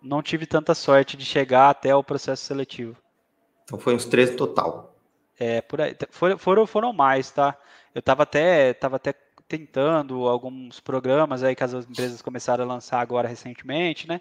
[0.02, 0.08] um...
[0.08, 2.96] não tive tanta sorte de chegar até o processo seletivo.
[3.64, 4.94] Então foi uns três no total.
[5.38, 5.96] É, por aí.
[6.37, 7.56] Foram, foram mais, tá?
[7.94, 9.14] Eu estava até, tava até
[9.48, 14.20] tentando alguns programas aí que as empresas começaram a lançar agora recentemente, né?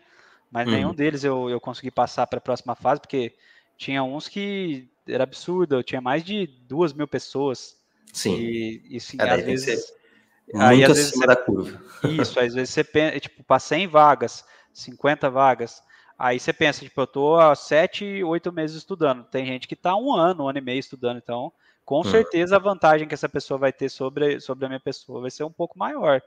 [0.51, 0.73] Mas uhum.
[0.73, 3.33] nenhum deles eu, eu consegui passar para a próxima fase, porque
[3.77, 7.77] tinha uns que era absurdo, eu tinha mais de duas mil pessoas.
[8.13, 8.35] Sim.
[8.35, 9.93] E, e sim, é, às vezes.
[10.55, 11.81] Aí, às vezes, você, da curva.
[12.03, 15.83] Isso, às vezes você pensa, tipo, para 100 vagas, 50 vagas,
[16.17, 19.25] aí você pensa, tipo, eu tô há 7, 8 meses estudando.
[19.25, 21.51] Tem gente que está um ano, um ano e meio estudando, então,
[21.83, 22.03] com hum.
[22.05, 25.43] certeza a vantagem que essa pessoa vai ter sobre, sobre a minha pessoa vai ser
[25.43, 26.21] um pouco maior.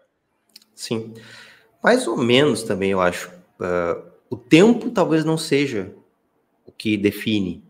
[0.75, 1.15] Sim.
[1.83, 3.31] Mais ou menos também, eu acho.
[3.59, 5.93] Uh, o tempo talvez não seja
[6.65, 7.65] o que define,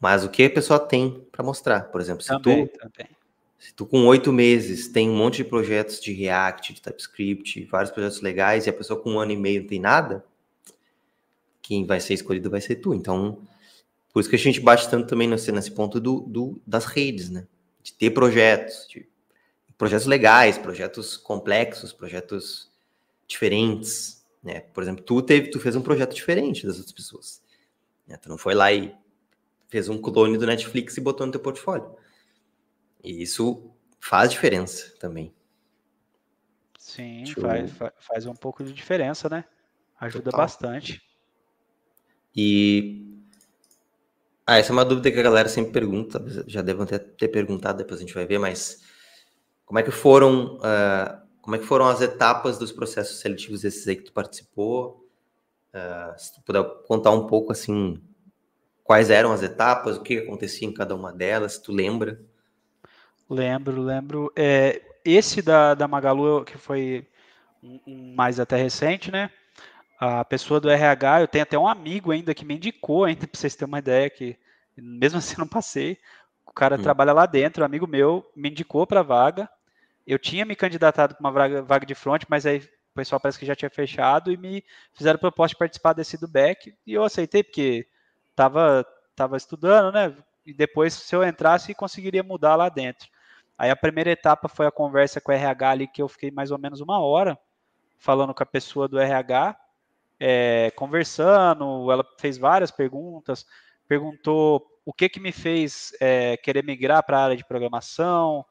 [0.00, 1.82] mas o que a pessoa tem para mostrar.
[1.92, 3.08] Por exemplo, se também, tu, também.
[3.58, 7.92] se tu com oito meses tem um monte de projetos de React, de TypeScript, vários
[7.92, 10.24] projetos legais, e a pessoa com um ano e meio não tem nada,
[11.60, 12.94] quem vai ser escolhido vai ser tu.
[12.94, 13.42] Então,
[14.10, 17.28] por isso que a gente bate tanto também nesse, nesse ponto do, do, das redes,
[17.28, 17.46] né?
[17.82, 19.06] De ter projetos, de,
[19.76, 22.70] projetos legais, projetos complexos, projetos
[23.26, 24.17] diferentes,
[24.48, 24.60] né?
[24.60, 27.42] Por exemplo, tu teve, tu fez um projeto diferente das outras pessoas.
[28.06, 28.16] Né?
[28.16, 28.96] Tu não foi lá e
[29.68, 31.94] fez um clone do Netflix e botou no teu portfólio.
[33.04, 35.34] E isso faz diferença também.
[36.78, 39.44] Sim, faz, faz um pouco de diferença, né?
[40.00, 40.40] Ajuda Total.
[40.40, 41.02] bastante.
[42.34, 43.04] E
[44.46, 47.78] ah, essa é uma dúvida que a galera sempre pergunta, já devem ter, ter perguntado,
[47.78, 48.82] depois a gente vai ver, mas
[49.66, 53.88] como é que foram uh, como é que foram as etapas dos processos seletivos esses
[53.88, 55.08] aí que tu participou?
[55.72, 58.02] Uh, se tu puder contar um pouco, assim,
[58.84, 62.20] quais eram as etapas, o que acontecia em cada uma delas, se tu lembra?
[63.30, 64.30] Lembro, lembro.
[64.36, 67.08] É, esse da, da Magalu, que foi
[67.62, 69.30] um, um mais até recente, né?
[69.98, 73.40] A pessoa do RH, eu tenho até um amigo ainda que me indicou ainda, para
[73.40, 74.36] vocês terem uma ideia, que
[74.76, 75.96] mesmo assim não passei.
[76.54, 76.82] cara hum.
[76.82, 79.48] trabalha lá dentro, um amigo meu me indicou para a vaga.
[80.08, 83.38] Eu tinha me candidatado para uma vaga, vaga de front, mas aí o pessoal parece
[83.38, 87.04] que já tinha fechado e me fizeram proposta de participar desse do back e eu
[87.04, 87.86] aceitei porque
[88.34, 90.16] tava tava estudando, né?
[90.46, 93.06] E depois se eu entrasse conseguiria mudar lá dentro.
[93.58, 96.50] Aí a primeira etapa foi a conversa com o RH ali que eu fiquei mais
[96.50, 97.38] ou menos uma hora
[97.98, 99.58] falando com a pessoa do RH,
[100.18, 101.92] é, conversando.
[101.92, 103.44] Ela fez várias perguntas,
[103.86, 108.46] perguntou o que que me fez é, querer migrar para a área de programação,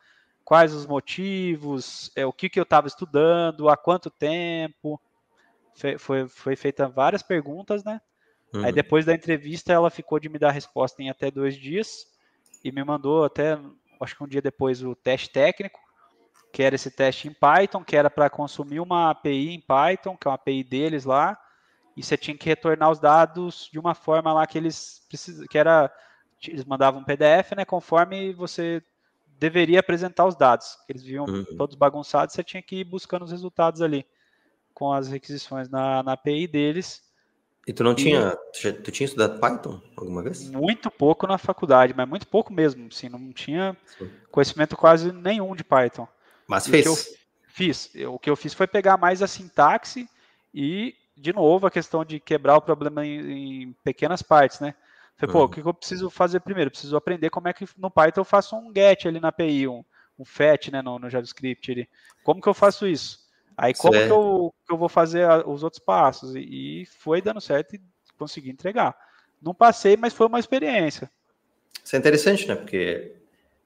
[0.47, 4.97] quais os motivos, é, o que, que eu estava estudando, há quanto tempo.
[5.75, 7.99] Foi, foi, foi feita várias perguntas, né?
[8.53, 8.63] Uhum.
[8.63, 12.07] Aí depois da entrevista ela ficou de me dar resposta em até dois dias
[12.63, 13.59] e me mandou até,
[13.99, 15.81] acho que um dia depois, o teste técnico,
[16.53, 20.29] que era esse teste em Python, que era para consumir uma API em Python, que
[20.29, 21.37] é uma API deles lá,
[21.93, 25.57] e você tinha que retornar os dados de uma forma lá que eles precisam, que
[25.57, 25.91] era
[26.47, 28.81] eles mandavam um PDF, né, conforme você
[29.39, 30.77] deveria apresentar os dados.
[30.87, 31.45] Eles viam uhum.
[31.57, 34.05] todos bagunçados, você tinha que ir buscando os resultados ali
[34.73, 37.01] com as requisições na, na API deles.
[37.65, 40.49] E tu não tinha, tu, tu, tinha estudado Python alguma vez?
[40.49, 44.09] Muito pouco na faculdade, mas muito pouco mesmo, assim, não tinha Sim.
[44.31, 46.07] conhecimento quase nenhum de Python.
[46.47, 46.85] Mas e fez?
[46.85, 50.07] O que eu fiz, o que eu fiz foi pegar mais a sintaxe
[50.53, 54.73] e, de novo, a questão de quebrar o problema em, em pequenas partes, né?
[55.17, 56.69] Falei, pô, o que eu preciso fazer primeiro?
[56.69, 59.83] preciso aprender como é que no Python eu faço um get ali na API, um,
[60.17, 61.89] um fetch né, no, no JavaScript.
[62.23, 63.27] Como que eu faço isso?
[63.57, 66.35] Aí como que eu, que eu vou fazer a, os outros passos?
[66.35, 67.81] E, e, foi dando certo e
[68.15, 68.95] consegui entregar.
[69.41, 71.09] Não passei, mas foi uma experiência.
[71.83, 72.55] Isso é interessante, né?
[72.55, 73.15] Porque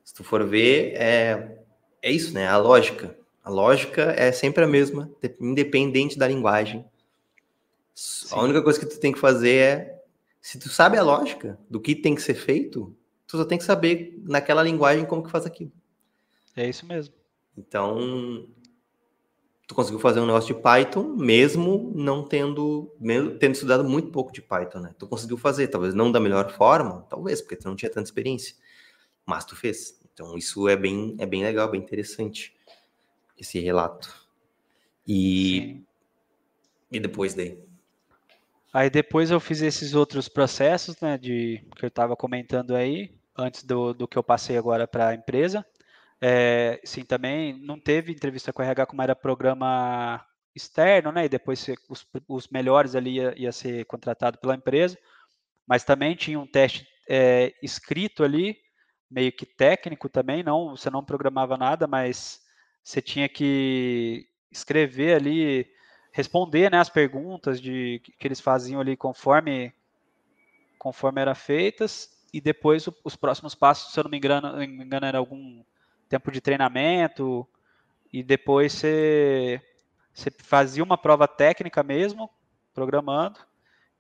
[0.06, 1.58] se tu for ver, é,
[2.02, 2.48] é isso, né?
[2.48, 3.14] A lógica.
[3.44, 6.86] A lógica é sempre a mesma, independente da linguagem.
[7.94, 8.36] Sim.
[8.36, 10.01] A única coisa que tu tem que fazer é
[10.42, 13.64] se tu sabe a lógica do que tem que ser feito, tu só tem que
[13.64, 15.72] saber naquela linguagem como que faz aquilo.
[16.56, 17.14] É isso mesmo.
[17.56, 18.48] Então,
[19.68, 24.34] tu conseguiu fazer um negócio de Python, mesmo não tendo, mesmo tendo estudado muito pouco
[24.34, 24.96] de Python, né?
[24.98, 28.56] Tu conseguiu fazer, talvez não da melhor forma, talvez, porque tu não tinha tanta experiência,
[29.26, 30.02] mas tu fez.
[30.12, 32.54] Então, isso é bem, é bem legal, bem interessante,
[33.38, 34.28] esse relato.
[35.08, 35.86] E, Sim.
[36.92, 37.71] e depois daí?
[38.74, 43.64] Aí depois eu fiz esses outros processos, né, de que eu estava comentando aí, antes
[43.64, 45.66] do, do que eu passei agora para a empresa.
[46.22, 51.66] É, sim, também não teve entrevista com RH como era programa externo, né, e depois
[51.90, 54.98] os, os melhores ali ia, ia, ser contratado pela empresa,
[55.68, 58.58] mas também tinha um teste é, escrito ali,
[59.10, 62.40] meio que técnico também, não, você não programava nada, mas
[62.84, 65.68] você tinha que escrever ali
[66.12, 69.74] responder né, as perguntas de, que eles faziam ali conforme,
[70.78, 74.66] conforme eram feitas, e depois o, os próximos passos, se eu não me engano, me
[74.66, 75.64] engano, era algum
[76.10, 77.48] tempo de treinamento,
[78.12, 79.62] e depois você,
[80.14, 82.30] você fazia uma prova técnica mesmo,
[82.74, 83.40] programando,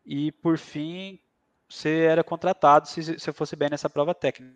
[0.05, 1.19] e por fim
[1.69, 4.53] você era contratado se você fosse bem nessa prova técnica.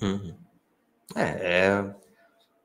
[0.00, 0.34] Uhum.
[1.14, 1.94] É, é,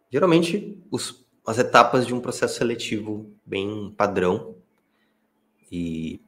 [0.09, 4.55] geralmente os as etapas de um processo seletivo bem padrão.
[5.71, 6.21] E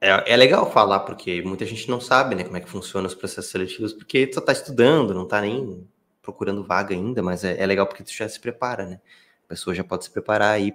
[0.00, 3.14] é, é legal falar, porque muita gente não sabe né, como é que funciona os
[3.14, 5.88] processos seletivos, porque só está estudando, não está nem
[6.20, 9.00] procurando vaga ainda, mas é, é, legal porque tu já se prepara, né?
[9.44, 10.74] A pessoa já pode se preparar aí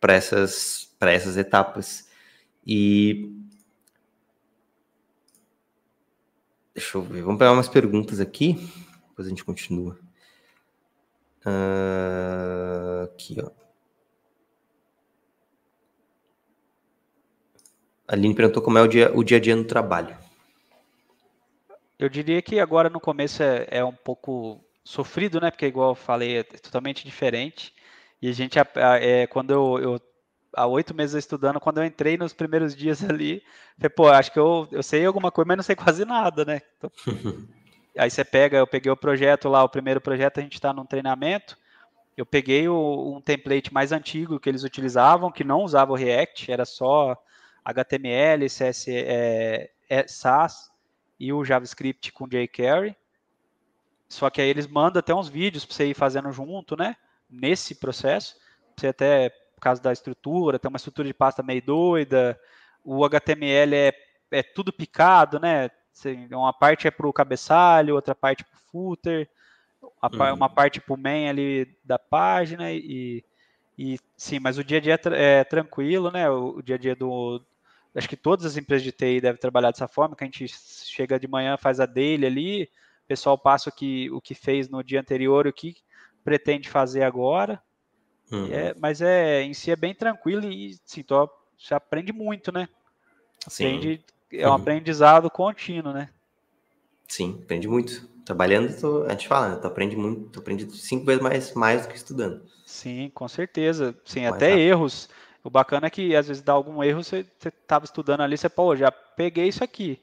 [0.00, 2.08] para essas, essas etapas.
[2.66, 3.32] E
[6.74, 8.54] deixa eu ver, vamos pegar umas perguntas aqui,
[9.08, 9.98] depois a gente continua.
[11.44, 13.50] Uh, aqui, ó.
[18.06, 20.16] A Aline perguntou como é o dia, o dia a dia no trabalho.
[21.98, 25.50] Eu diria que agora no começo é, é um pouco sofrido, né?
[25.50, 27.72] Porque, igual eu falei, é totalmente diferente.
[28.20, 30.00] E a gente, é, quando eu, eu
[30.54, 33.42] há oito meses estudando, quando eu entrei nos primeiros dias ali,
[33.76, 36.60] falei, pô, acho que eu, eu sei alguma coisa, mas não sei quase nada, né?
[36.76, 36.90] Então,
[37.96, 40.86] Aí você pega, eu peguei o projeto lá, o primeiro projeto a gente está num
[40.86, 41.58] treinamento.
[42.16, 46.50] Eu peguei o, um template mais antigo que eles utilizavam, que não usava o React,
[46.50, 47.16] era só
[47.64, 50.70] HTML, CSS, é, é, SAS
[51.18, 52.96] e o JavaScript com jQuery.
[54.08, 56.96] Só que aí eles mandam até uns vídeos para você ir fazendo junto, né?
[57.30, 58.36] Nesse processo.
[58.76, 62.38] Você até, por causa da estrutura, tem uma estrutura de pasta meio doida.
[62.84, 63.92] O HTML é,
[64.30, 65.70] é tudo picado, né?
[66.30, 69.28] Uma parte é para o cabeçalho, outra parte para o footer,
[69.82, 70.34] uhum.
[70.34, 73.24] uma parte para o main ali da página e,
[73.78, 76.28] e sim, mas o dia a dia é, é tranquilo, né?
[76.30, 77.42] O, o, dia a dia do,
[77.94, 81.18] acho que todas as empresas de TI devem trabalhar dessa forma, que a gente chega
[81.18, 82.64] de manhã, faz a dele ali,
[83.04, 85.76] o pessoal passa o que, o que fez no dia anterior, o que
[86.24, 87.62] pretende fazer agora.
[88.30, 88.50] Uhum.
[88.50, 91.28] É, mas é em si é bem tranquilo e sim, tô,
[91.58, 92.68] você aprende muito, né?
[93.46, 94.02] Aprende,
[94.32, 94.56] é um uhum.
[94.56, 96.08] aprendizado contínuo, né?
[97.06, 98.08] Sim, aprende muito.
[98.24, 99.56] Trabalhando, tô, a gente fala, né?
[99.56, 102.42] tu aprende muito, tu aprende cinco vezes mais, mais do que estudando.
[102.64, 103.94] Sim, com certeza.
[104.04, 104.62] Sim, mais até rápido.
[104.62, 105.08] erros.
[105.44, 108.76] O bacana é que às vezes dá algum erro, você estava estudando ali, você, pô,
[108.76, 110.00] já peguei isso aqui.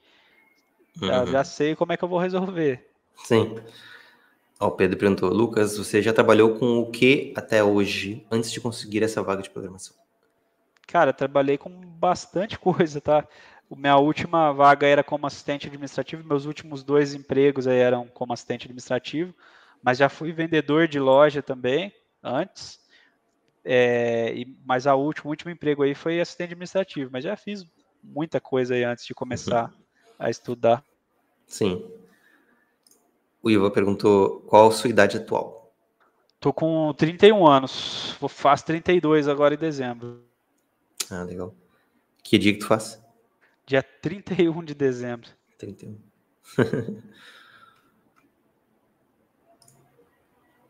[1.00, 1.26] Já, uhum.
[1.26, 2.86] já sei como é que eu vou resolver.
[3.24, 3.56] Sim.
[4.58, 8.60] Ó, o Pedro perguntou, Lucas, você já trabalhou com o que até hoje, antes de
[8.60, 9.96] conseguir essa vaga de programação?
[10.86, 13.26] Cara, trabalhei com bastante coisa, tá?
[13.76, 18.64] Minha última vaga era como assistente administrativo, meus últimos dois empregos aí eram como assistente
[18.64, 19.34] administrativo,
[19.82, 22.80] mas já fui vendedor de loja também, antes.
[23.64, 27.64] É, e, mas a última, o último emprego aí foi assistente administrativo, mas já fiz
[28.02, 29.72] muita coisa aí antes de começar
[30.18, 30.84] a estudar.
[31.46, 31.84] Sim.
[33.42, 35.72] O Iva perguntou qual a sua idade atual.
[36.38, 38.16] Tô com 31 anos.
[38.18, 40.22] Vou faço 32 agora em dezembro.
[41.10, 41.54] Ah, legal.
[42.22, 43.00] Que dia que tu faz?
[43.70, 45.30] Dia 31 de dezembro.
[45.56, 45.96] 31.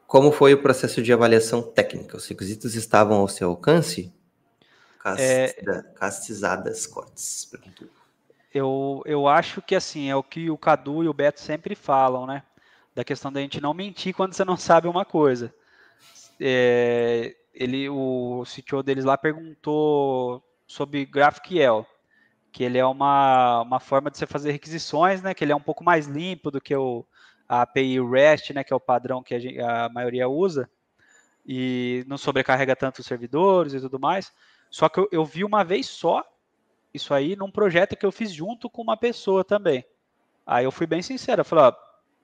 [0.06, 2.18] Como foi o processo de avaliação técnica?
[2.18, 4.12] Os requisitos estavam ao seu alcance?
[5.94, 6.90] Castizadas é...
[6.90, 7.88] cortes, perguntou.
[8.52, 12.26] Eu, eu acho que assim, é o que o Cadu e o Beto sempre falam,
[12.26, 12.42] né?
[12.94, 15.54] Da questão da gente não mentir quando você não sabe uma coisa.
[16.38, 21.86] É, ele, o CTO deles lá perguntou sobre GraphQL,
[22.52, 25.34] que ele é uma, uma forma de você fazer requisições, né?
[25.34, 27.06] Que ele é um pouco mais limpo do que o,
[27.50, 30.70] a API REST, né, que é o padrão que a, gente, a maioria usa,
[31.44, 34.32] e não sobrecarrega tanto os servidores e tudo mais.
[34.70, 36.24] Só que eu, eu, vi uma vez só
[36.94, 39.84] isso aí num projeto que eu fiz junto com uma pessoa também.
[40.46, 41.74] Aí eu fui bem sincero, eu falei, ó,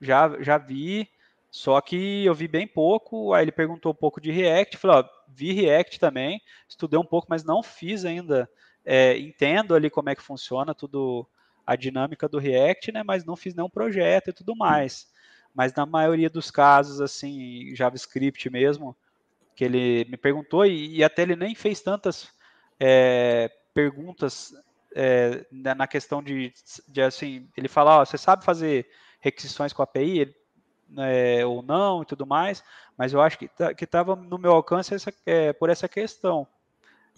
[0.00, 1.08] já, já vi,
[1.50, 3.32] só que eu vi bem pouco.
[3.32, 7.26] Aí ele perguntou um pouco de React, falei, ó, vi React também, estudei um pouco,
[7.28, 8.48] mas não fiz ainda.
[8.86, 11.26] É, entendo ali como é que funciona tudo
[11.66, 13.02] a dinâmica do React, né?
[13.02, 15.08] Mas não fiz nenhum projeto e tudo mais
[15.56, 18.94] mas na maioria dos casos, assim, JavaScript mesmo,
[19.54, 22.28] que ele me perguntou, e, e até ele nem fez tantas
[22.78, 24.52] é, perguntas
[24.94, 26.52] é, na questão de,
[26.86, 28.86] de, assim, ele falar, você sabe fazer
[29.18, 30.36] requisições com a API
[30.98, 32.62] é, ou não e tudo mais,
[32.94, 36.46] mas eu acho que tá, estava no meu alcance essa, é, por essa questão.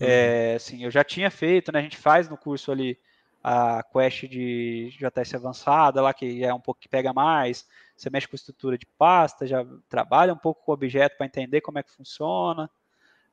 [0.01, 0.57] É, uhum.
[0.57, 2.99] assim, eu já tinha feito, né, a gente faz no curso ali
[3.43, 8.29] a quest de JS avançada lá, que é um pouco que pega mais, você mexe
[8.29, 11.83] com estrutura de pasta, já trabalha um pouco com o objeto para entender como é
[11.83, 12.71] que funciona.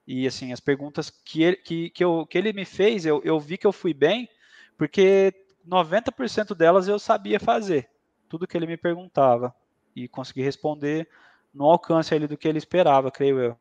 [0.07, 3.39] E assim, as perguntas que ele, que, que eu, que ele me fez, eu, eu
[3.39, 4.29] vi que eu fui bem,
[4.77, 5.33] porque
[5.67, 7.89] 90% delas eu sabia fazer,
[8.29, 9.53] tudo que ele me perguntava,
[9.95, 11.07] e consegui responder
[11.53, 13.57] no alcance ali do que ele esperava, creio eu.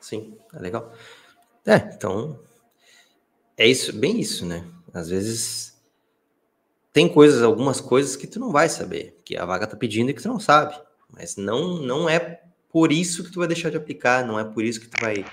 [0.00, 0.92] Sim, é legal.
[1.66, 2.38] É, então,
[3.56, 4.64] é isso, bem isso, né?
[4.92, 5.80] Às vezes
[6.92, 10.14] tem coisas, algumas coisas que tu não vai saber, que a vaga tá pedindo e
[10.14, 10.78] que tu não sabe.
[11.10, 14.64] Mas não, não é por isso que tu vai deixar de aplicar, não é por
[14.64, 15.24] isso que tu vai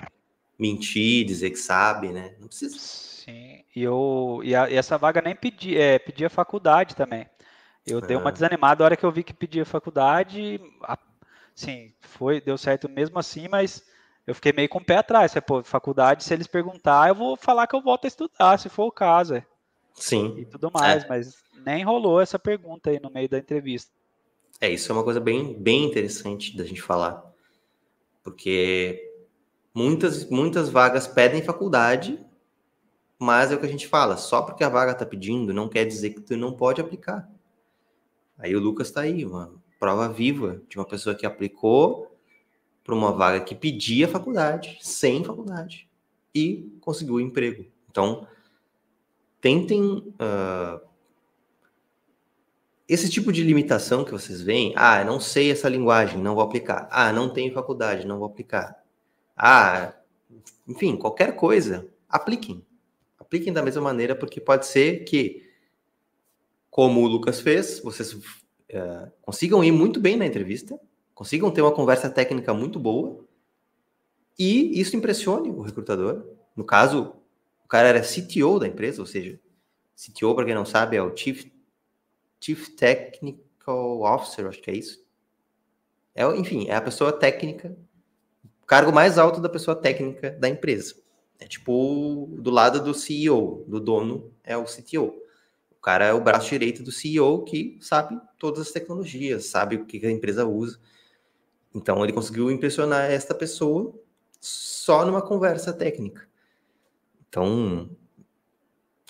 [0.58, 2.34] mentir, dizer que sabe, né?
[2.38, 2.78] Não precisa.
[2.78, 7.26] Sim, e, eu, e, a, e essa vaga nem pedi, é, pedia faculdade também.
[7.86, 8.00] Eu ah.
[8.02, 8.32] dei uma ah.
[8.32, 10.98] desanimada a hora que eu vi que pedia faculdade, a,
[11.54, 13.82] sim, foi, deu certo mesmo assim, mas
[14.30, 15.34] eu fiquei meio com o pé atrás.
[15.44, 18.86] Pô, faculdade, se eles perguntar, eu vou falar que eu volto a estudar, se for
[18.86, 19.34] o caso.
[19.34, 19.46] É.
[19.92, 20.36] Sim.
[20.38, 21.08] E tudo mais, é.
[21.08, 21.34] mas
[21.66, 23.90] nem rolou essa pergunta aí no meio da entrevista.
[24.60, 27.24] É, isso é uma coisa bem, bem interessante da gente falar.
[28.22, 29.12] Porque
[29.74, 32.24] muitas, muitas vagas pedem faculdade,
[33.18, 35.84] mas é o que a gente fala, só porque a vaga está pedindo não quer
[35.84, 37.28] dizer que tu não pode aplicar.
[38.38, 42.09] Aí o Lucas está aí, uma prova viva de uma pessoa que aplicou
[42.90, 45.88] para uma vaga que pedia faculdade, sem faculdade,
[46.34, 47.64] e conseguiu o emprego.
[47.88, 48.26] Então,
[49.40, 50.80] tentem uh,
[52.88, 56.88] esse tipo de limitação que vocês veem, ah, não sei essa linguagem, não vou aplicar.
[56.90, 58.82] Ah, não tenho faculdade, não vou aplicar.
[59.36, 59.94] Ah,
[60.66, 62.66] enfim, qualquer coisa, apliquem.
[63.20, 65.48] Apliquem da mesma maneira, porque pode ser que,
[66.68, 70.76] como o Lucas fez, vocês uh, consigam ir muito bem na entrevista,
[71.20, 73.22] consigam ter uma conversa técnica muito boa,
[74.38, 76.24] e isso impressione o recrutador.
[76.56, 77.14] No caso,
[77.62, 79.38] o cara era CTO da empresa, ou seja,
[79.94, 81.44] CTO, para quem não sabe, é o Chief
[82.40, 85.04] Chief Technical Officer, acho que é isso.
[86.14, 87.76] É, enfim, é a pessoa técnica,
[88.62, 90.94] o cargo mais alto da pessoa técnica da empresa.
[91.38, 95.12] É tipo do lado do CEO, do dono é o CTO.
[95.70, 99.84] O cara é o braço direito do CEO que sabe todas as tecnologias, sabe o
[99.84, 100.80] que a empresa usa.
[101.74, 103.94] Então ele conseguiu impressionar esta pessoa
[104.40, 106.28] só numa conversa técnica.
[107.28, 107.88] Então,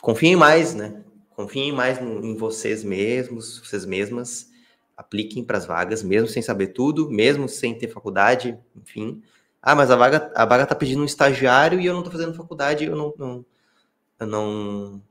[0.02, 1.02] confiem mais, né?
[1.30, 4.50] Confiem mais em vocês mesmos, vocês mesmas.
[4.96, 9.22] Apliquem para as vagas, mesmo sem saber tudo, mesmo sem ter faculdade, enfim.
[9.62, 12.34] Ah, mas a vaga, a vaga tá pedindo um estagiário e eu não tô fazendo
[12.34, 13.44] faculdade, eu não, não
[14.20, 15.02] eu não,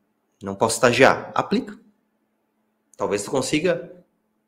[0.41, 1.31] não posso estagiar.
[1.33, 1.79] Aplica.
[2.95, 3.91] Talvez tu consiga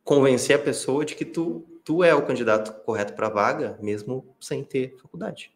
[0.04, 4.36] convencer a pessoa de que tu, tu é o candidato correto para a vaga, mesmo
[4.40, 5.52] sem ter faculdade.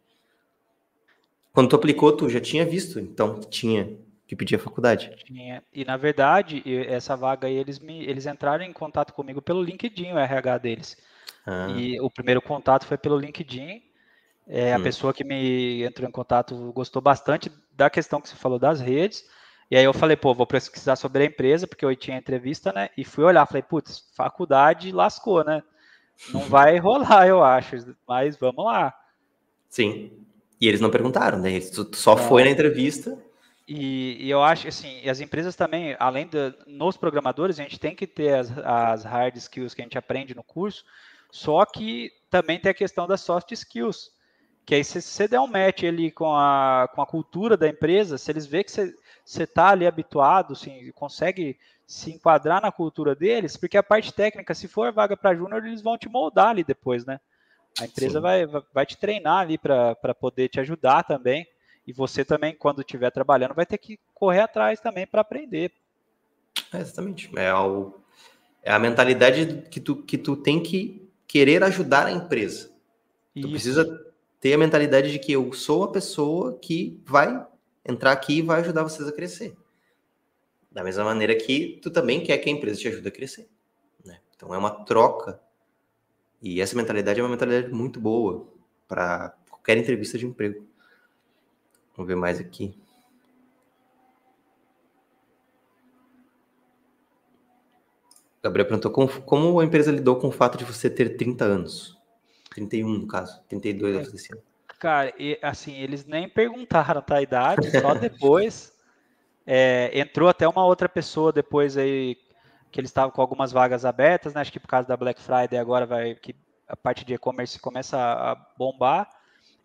[1.53, 3.97] Quando tu aplicou, tu já tinha visto, então tinha
[4.27, 5.15] que pedir a faculdade.
[5.23, 5.63] Tinha.
[5.73, 10.11] E na verdade, essa vaga aí, eles, me, eles entraram em contato comigo pelo LinkedIn,
[10.11, 10.97] o RH deles.
[11.45, 11.67] Ah.
[11.69, 13.83] E o primeiro contato foi pelo LinkedIn.
[14.47, 14.83] É, a hum.
[14.83, 19.25] pessoa que me entrou em contato gostou bastante da questão que você falou das redes.
[19.69, 22.89] E aí eu falei, pô, vou pesquisar sobre a empresa, porque eu tinha entrevista, né?
[22.95, 25.63] E fui olhar, falei, putz, faculdade lascou, né?
[26.33, 28.93] Não vai rolar, eu acho, mas vamos lá.
[29.69, 30.11] Sim.
[30.59, 31.59] E eles não perguntaram, né?
[31.93, 33.17] Só foi na entrevista.
[33.67, 37.95] E, e, eu acho assim, as empresas também, além de nos programadores, a gente tem
[37.95, 40.85] que ter as, as hard skills que a gente aprende no curso,
[41.31, 44.11] só que também tem a questão das soft skills.
[44.65, 48.17] Que aí, se você der um match ali com a, com a cultura da empresa,
[48.17, 51.57] se eles verem que você está ali habituado, assim, consegue
[51.87, 55.81] se enquadrar na cultura deles, porque a parte técnica, se for vaga para júnior, eles
[55.81, 57.19] vão te moldar ali depois, né?
[57.79, 61.45] A empresa vai, vai te treinar ali para poder te ajudar também.
[61.85, 65.71] E você também, quando estiver trabalhando, vai ter que correr atrás também para aprender.
[66.73, 67.29] É, exatamente.
[67.35, 67.93] É, o,
[68.63, 72.71] é a mentalidade que tu, que tu tem que querer ajudar a empresa.
[73.35, 73.47] Isso.
[73.47, 77.45] Tu precisa ter a mentalidade de que eu sou a pessoa que vai
[77.85, 79.55] entrar aqui e vai ajudar vocês a crescer.
[80.75, 83.47] Da mesma maneira que tu também quer que a empresa te ajude a crescer.
[84.03, 84.19] Né?
[84.35, 85.39] Então é uma troca.
[86.41, 88.45] E essa mentalidade é uma mentalidade muito boa
[88.85, 90.67] para qualquer entrevista de emprego.
[91.95, 92.77] Vamos ver mais aqui.
[98.43, 101.97] Gabriel perguntou como, como, a empresa lidou com o fato de você ter 30 anos.
[102.49, 103.41] 31, no caso.
[103.47, 104.43] 32 é, esse ano.
[104.77, 108.74] Cara, e, assim, eles nem perguntaram tá, a idade, só depois.
[109.45, 112.17] É, entrou até uma outra pessoa depois aí,
[112.71, 114.41] que eles estavam com algumas vagas abertas, né?
[114.41, 116.35] Acho que por causa da Black Friday agora vai que
[116.67, 119.09] a parte de e-commerce começa a bombar.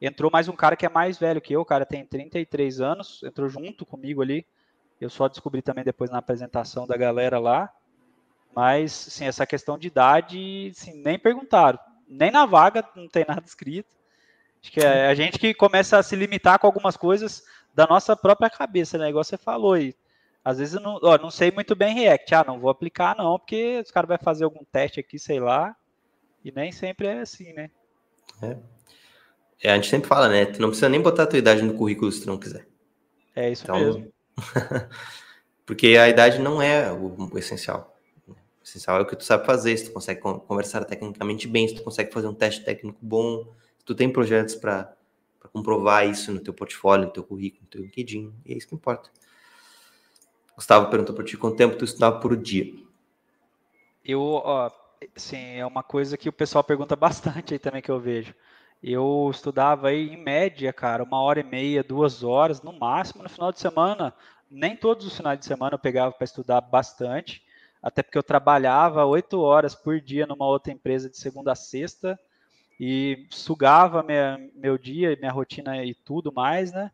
[0.01, 3.23] Entrou mais um cara que é mais velho que eu, o cara tem 33 anos,
[3.23, 4.47] entrou junto comigo ali.
[5.01, 7.73] Eu só descobri também depois na apresentação da galera lá.
[8.55, 11.79] Mas, sim, essa questão de idade, sim, nem perguntaram.
[12.07, 13.97] Nem na vaga não tem nada escrito.
[14.63, 17.43] Acho que é a gente que começa a se limitar com algumas coisas
[17.75, 19.09] da nossa própria cabeça, né?
[19.09, 19.95] Igual você falou aí.
[20.45, 22.35] Às vezes eu não, ó, não sei muito bem React.
[22.35, 25.77] Ah, não vou aplicar não, porque os caras vão fazer algum teste aqui, sei lá.
[26.45, 27.71] E nem sempre é assim, né?
[28.43, 28.57] É.
[29.63, 30.47] É, a gente sempre fala, né?
[30.47, 32.67] Tu não precisa nem botar a tua idade no currículo se tu não quiser.
[33.37, 34.13] É isso então, mesmo.
[35.67, 37.95] porque a idade não é o, o, essencial.
[38.27, 41.75] O essencial é o que tu sabe fazer, se tu consegue conversar tecnicamente bem, se
[41.75, 43.45] tu consegue fazer um teste técnico bom,
[43.79, 44.97] se tu tem projetos para
[45.49, 48.75] comprovar isso no teu portfólio, no teu currículo, no teu LinkedIn, e é isso que
[48.75, 49.11] importa.
[50.55, 52.75] Gustavo perguntou para ti quanto tempo tu estudava por dia.
[54.05, 54.71] Eu, ó,
[55.17, 58.35] sim, é uma coisa que o pessoal pergunta bastante aí também que eu vejo.
[58.83, 63.23] Eu estudava aí em média, cara, uma hora e meia, duas horas no máximo.
[63.23, 64.15] No final de semana,
[64.51, 67.43] nem todos os finais de semana eu pegava para estudar bastante,
[67.83, 72.19] até porque eu trabalhava oito horas por dia numa outra empresa de segunda a sexta
[72.81, 76.91] e sugava minha, meu dia, minha rotina e tudo mais, né?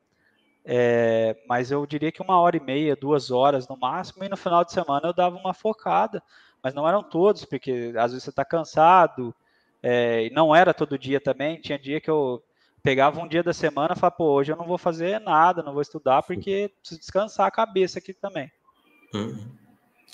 [0.65, 4.37] É, mas eu diria que uma hora e meia, duas horas no máximo, e no
[4.37, 6.21] final de semana eu dava uma focada,
[6.61, 9.33] mas não eram todos, porque às vezes você está cansado,
[9.81, 12.43] é, não era todo dia também, tinha dia que eu
[12.83, 15.73] pegava um dia da semana e falava, pô, hoje eu não vou fazer nada, não
[15.73, 18.51] vou estudar, porque preciso descansar a cabeça aqui também.
[19.15, 19.39] Uhum.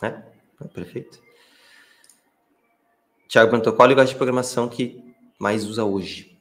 [0.03, 1.19] É, é, perfeito.
[3.27, 5.12] Tiago perguntou, qual linguagem de programação que
[5.43, 6.39] mais usa hoje?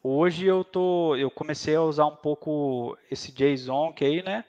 [0.00, 4.44] Hoje eu tô, eu comecei a usar um pouco esse JSON que aí, né?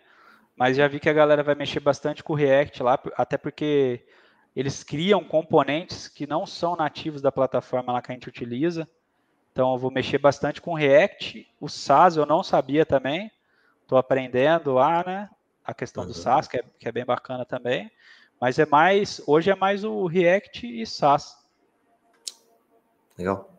[0.56, 4.06] Mas já vi que a galera vai mexer bastante com o React lá, até porque
[4.56, 8.88] eles criam componentes que não são nativos da plataforma lá que a gente utiliza.
[9.52, 11.48] Então, eu vou mexer bastante com React.
[11.60, 13.32] O SAS eu não sabia também.
[13.82, 15.30] Estou aprendendo lá, né?
[15.66, 16.10] A questão uhum.
[16.10, 17.90] do SAS, que é, que é bem bacana também.
[18.40, 21.47] Mas é mais, hoje é mais o React e SAS.
[23.18, 23.50] Legal.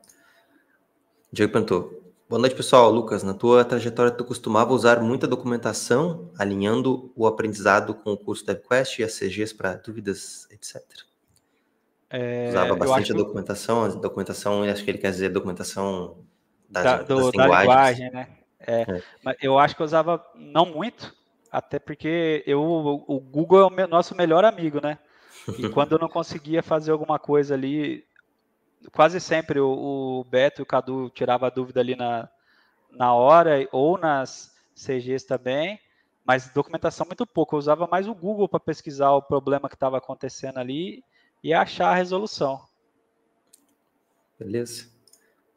[1.33, 1.99] Diego perguntou,
[2.29, 2.91] Boa noite, pessoal.
[2.91, 8.45] Lucas, na tua trajetória, tu costumava usar muita documentação, alinhando o aprendizado com o curso
[8.45, 10.83] DevQuest e as CGs para dúvidas, etc.
[12.11, 16.19] É, Usava bastante a documentação, a documentação, acho que ele quer dizer documentação
[16.69, 18.29] da, da, do, da linguagem, né?
[18.61, 19.03] É, é.
[19.25, 21.15] Mas eu acho que eu usava não muito,
[21.51, 24.99] até porque eu, o Google é o meu, nosso melhor amigo, né?
[25.59, 28.05] E quando eu não conseguia fazer alguma coisa ali,
[28.93, 29.69] quase sempre o,
[30.21, 32.29] o Beto e o Cadu tirava a dúvida ali na,
[32.91, 35.79] na hora ou nas CGs também,
[36.25, 37.55] mas documentação muito pouco.
[37.55, 41.03] Eu usava mais o Google para pesquisar o problema que estava acontecendo ali
[41.43, 42.61] e achar a resolução.
[44.39, 44.87] Beleza.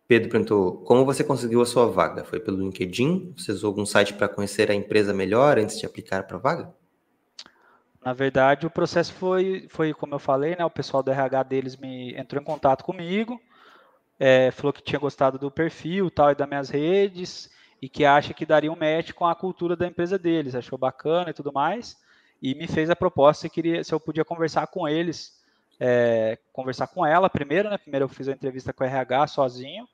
[0.08, 2.24] Pedro perguntou: como você conseguiu a sua vaga?
[2.24, 3.34] Foi pelo LinkedIn?
[3.38, 6.81] Você usou algum site para conhecer a empresa melhor antes de aplicar para a vaga?
[8.04, 10.66] Na verdade, o processo foi, foi como eu falei, né?
[10.66, 13.40] O pessoal do RH deles me entrou em contato comigo,
[14.20, 17.50] é, falou que tinha gostado do perfil tal e das minhas redes
[17.82, 21.30] e que acha que daria um match com a cultura da empresa deles, achou bacana
[21.30, 21.98] e tudo mais,
[22.42, 25.40] e me fez a proposta se, queria, se eu podia conversar com eles,
[25.80, 27.78] é, conversar com ela primeiro, né?
[27.78, 29.88] Primeiro eu fiz a entrevista com a RH sozinho,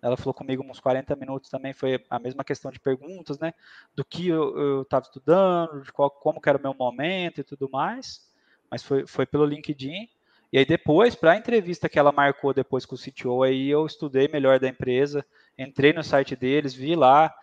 [0.00, 3.52] ela falou comigo uns 40 minutos também, foi a mesma questão de perguntas, né?
[3.94, 7.68] Do que eu estava estudando, de qual, como que era o meu momento e tudo
[7.70, 8.28] mais.
[8.70, 10.08] Mas foi, foi pelo LinkedIn.
[10.52, 13.84] E aí depois, para a entrevista que ela marcou depois com o CTO, aí eu
[13.84, 15.24] estudei melhor da empresa,
[15.58, 17.34] entrei no site deles, vi lá,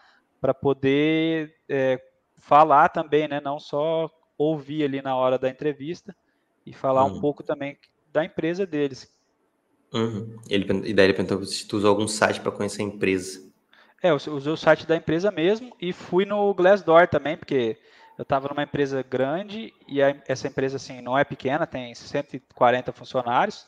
[0.42, 2.02] para poder é,
[2.38, 3.40] falar também, né?
[3.40, 6.16] Não só ouvir ali na hora da entrevista
[6.66, 7.18] e falar uhum.
[7.18, 7.78] um pouco também
[8.12, 9.15] da empresa deles,
[9.94, 10.38] Uhum.
[10.50, 13.46] Ele, e daí ele perguntou se tu usou algum site para conhecer a empresa.
[14.04, 17.78] É, eu usei o site da empresa mesmo e fui no Glassdoor também, porque
[18.18, 22.92] eu estava numa empresa grande e a, essa empresa assim não é pequena, tem 140
[22.92, 23.68] funcionários,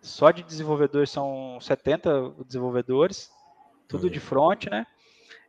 [0.00, 3.30] só de desenvolvedores são 70 desenvolvedores,
[3.88, 4.10] tudo uhum.
[4.10, 4.86] de front, né?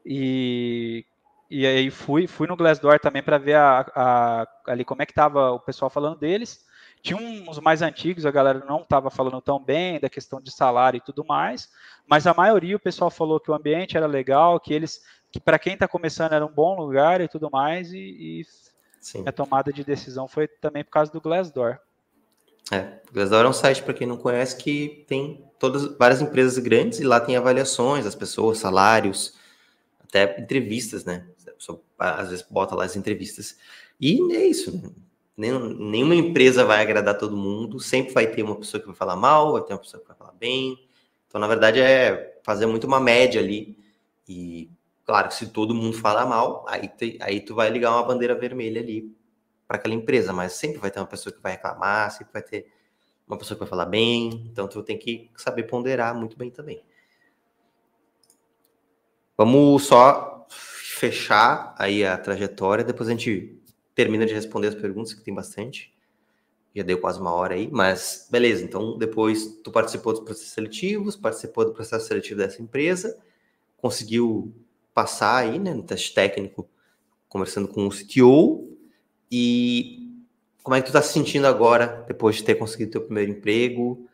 [0.06, 1.06] E,
[1.50, 5.12] e aí fui, fui no Glassdoor também para ver a, a, ali como é que
[5.12, 6.66] estava o pessoal falando deles.
[7.04, 10.98] Tinha uns mais antigos, a galera não estava falando tão bem da questão de salário
[10.98, 11.70] e tudo mais,
[12.08, 15.60] mas a maioria o pessoal falou que o ambiente era legal, que eles, que para
[15.60, 18.46] quem está começando era um bom lugar e tudo mais, e, e
[19.26, 21.78] a tomada de decisão foi também por causa do Glassdoor.
[22.72, 26.58] É, o Glassdoor é um site para quem não conhece que tem todas várias empresas
[26.58, 29.38] grandes e lá tem avaliações das pessoas, salários,
[30.02, 31.28] até entrevistas, né?
[31.46, 33.58] A pessoa, às vezes bota lá as entrevistas.
[34.00, 34.90] E é isso, né?
[35.36, 39.54] Nenhuma empresa vai agradar todo mundo, sempre vai ter uma pessoa que vai falar mal,
[39.54, 40.78] vai ter uma pessoa que vai falar bem.
[41.28, 43.78] Então, na verdade, é fazer muito uma média ali.
[44.28, 44.70] E,
[45.06, 49.12] claro, se todo mundo falar mal, aí, aí tu vai ligar uma bandeira vermelha ali
[49.68, 52.68] para aquela empresa, mas sempre vai ter uma pessoa que vai reclamar, sempre vai ter
[53.28, 56.84] uma pessoa que vai falar bem, então tu tem que saber ponderar muito bem também.
[59.36, 63.63] Vamos só fechar aí a trajetória, depois a gente
[63.96, 65.94] termina de responder as perguntas, que tem bastante.
[66.76, 68.64] Já deu quase uma hora aí, mas beleza.
[68.64, 73.18] Então, depois tu participou dos processos seletivos, participou do processo seletivo dessa empresa,
[73.78, 74.54] conseguiu
[74.94, 76.68] passar aí, né, no teste técnico,
[77.28, 78.76] conversando com o CTO.
[79.32, 80.24] E
[80.64, 84.08] como é que tu tá se sentindo agora, depois de ter conseguido teu primeiro emprego?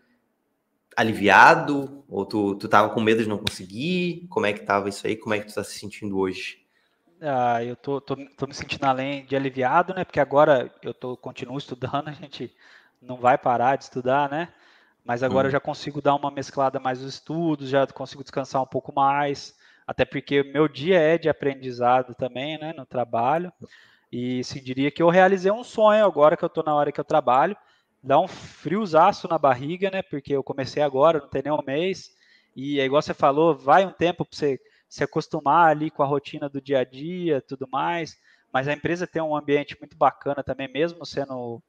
[0.95, 2.03] Aliviado?
[2.09, 4.25] Ou tu, tu tava com medo de não conseguir?
[4.29, 5.15] Como é que tava isso aí?
[5.15, 6.61] Como é que tu tá se sentindo hoje?
[7.21, 10.05] Ah, eu tô, tô, tô, me sentindo além de aliviado, né?
[10.05, 12.55] Porque agora eu tô, continuo estudando, a gente
[13.01, 14.49] não vai parar de estudar, né?
[15.03, 15.49] Mas agora hum.
[15.49, 19.57] eu já consigo dar uma mesclada mais nos estudos, já consigo descansar um pouco mais,
[19.85, 22.73] até porque meu dia é de aprendizado também, né?
[22.73, 23.51] No trabalho.
[24.11, 26.99] E se diria que eu realizei um sonho agora que eu tô na hora que
[26.99, 27.55] eu trabalho.
[28.01, 30.01] Dá um friozaço na barriga, né?
[30.01, 32.11] Porque eu comecei agora, não tem nem um mês.
[32.55, 34.59] E é igual você falou, vai um tempo para você
[34.89, 38.19] se acostumar ali com a rotina do dia a dia, tudo mais.
[38.51, 41.61] Mas a empresa tem um ambiente muito bacana também, mesmo sendo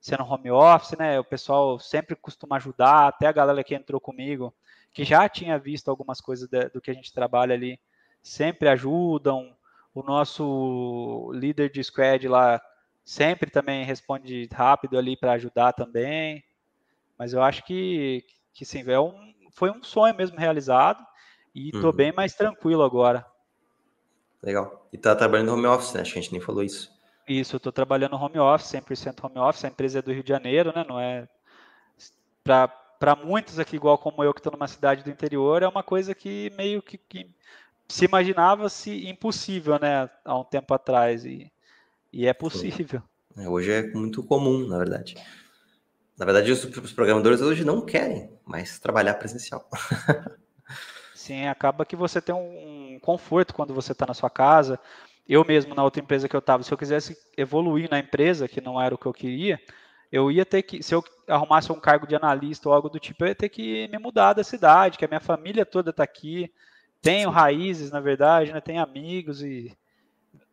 [0.00, 1.18] sendo home office, né?
[1.18, 4.52] O pessoal sempre costuma ajudar, até a galera que entrou comigo,
[4.92, 7.80] que já tinha visto algumas coisas do que a gente trabalha ali,
[8.22, 9.56] sempre ajudam.
[9.94, 12.60] O nosso líder de squad lá
[13.02, 16.44] sempre também responde rápido ali para ajudar também.
[17.16, 21.02] Mas eu acho que, que sim, é um, foi um sonho mesmo realizado
[21.54, 21.92] e tô uhum.
[21.92, 23.24] bem mais tranquilo agora.
[24.42, 24.86] Legal.
[24.92, 26.00] E tá trabalhando home office, né?
[26.00, 26.92] Acho que a gente nem falou isso.
[27.26, 29.64] Isso, eu tô trabalhando home office, 100% home office.
[29.64, 30.84] A empresa é do Rio de Janeiro, né?
[30.86, 31.26] Não é
[32.44, 36.14] para muitos aqui, igual como eu que estou numa cidade do interior, é uma coisa
[36.14, 37.34] que meio que, que
[37.88, 40.10] se imaginava-se impossível, né?
[40.24, 41.24] Há um tempo atrás.
[41.24, 41.50] E,
[42.12, 43.02] e é possível.
[43.36, 45.16] É, hoje é muito comum, na verdade.
[46.16, 49.68] Na verdade, os, os programadores hoje não querem mais trabalhar presencial.
[51.24, 54.78] Sim, acaba que você tem um, um conforto quando você está na sua casa.
[55.26, 58.60] Eu mesmo, na outra empresa que eu estava, se eu quisesse evoluir na empresa, que
[58.60, 59.58] não era o que eu queria,
[60.12, 63.24] eu ia ter que, se eu arrumasse um cargo de analista ou algo do tipo,
[63.24, 66.52] eu ia ter que me mudar da cidade, que a minha família toda está aqui,
[67.00, 67.34] tenho Sim.
[67.34, 69.74] raízes, na verdade, né, tenho amigos e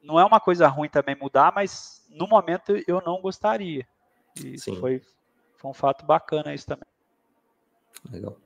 [0.01, 3.85] não é uma coisa ruim também mudar, mas no momento eu não gostaria.
[4.41, 4.79] E Sim.
[4.79, 5.01] Foi,
[5.57, 6.87] foi um fato bacana isso também.
[8.09, 8.37] Legal.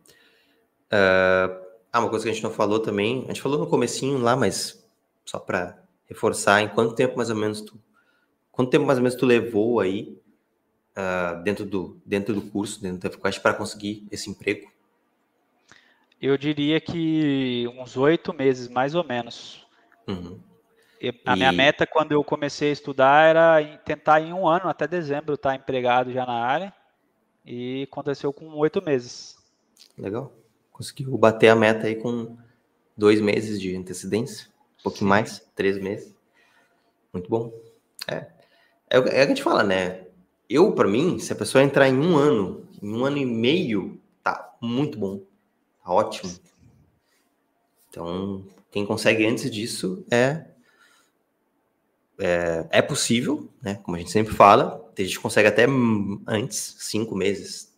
[0.92, 1.65] Uh,
[1.96, 4.36] ah, uma coisa que a gente não falou também, a gente falou no comecinho lá,
[4.36, 4.86] mas
[5.24, 7.80] só para reforçar, em quanto tempo mais ou menos tu,
[8.52, 10.22] quanto tempo mais ou menos tu levou aí
[10.92, 14.70] uh, dentro do dentro do curso, dentro da faculdade para conseguir esse emprego?
[16.22, 19.66] Eu diria que uns oito meses, mais ou menos.
[20.06, 20.38] Uhum.
[21.26, 21.38] A e...
[21.38, 25.56] minha meta quando eu comecei a estudar era tentar em um ano, até dezembro, estar
[25.56, 26.74] empregado já na área.
[27.46, 29.38] E aconteceu com oito meses.
[29.98, 30.34] Legal.
[30.76, 32.36] Conseguiu bater a meta aí com
[32.98, 34.50] dois meses de antecedência.
[34.78, 36.14] Um pouquinho mais, três meses.
[37.14, 37.54] Muito bom.
[38.06, 38.28] É.
[38.90, 40.06] É, é o que a gente fala, né?
[40.50, 44.02] Eu, para mim, se a pessoa entrar em um ano, em um ano e meio,
[44.22, 45.22] tá muito bom.
[45.82, 46.38] Tá ótimo.
[47.90, 50.46] Então, quem consegue antes disso é
[52.20, 53.76] é, é, possível, né?
[53.76, 55.68] Como a gente sempre fala, a gente consegue até
[56.28, 57.74] antes, cinco meses,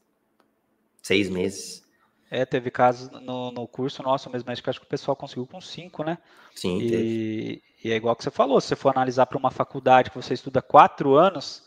[1.04, 1.87] seis meses.
[2.30, 5.48] É, teve casos no, no curso nosso mesmo, acho que acho que o pessoal conseguiu
[5.48, 6.18] com cinco, né?
[6.54, 6.80] Sim.
[6.80, 10.18] E, e é igual que você falou, se você for analisar para uma faculdade que
[10.18, 11.64] você estuda quatro anos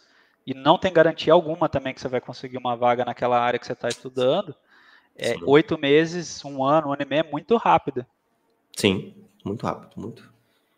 [0.46, 3.66] e não tem garantia alguma também que você vai conseguir uma vaga naquela área que
[3.66, 4.54] você está estudando,
[5.16, 8.04] é, oito meses, um ano, um ano e meio é muito rápido.
[8.76, 10.30] Sim, muito rápido, muito.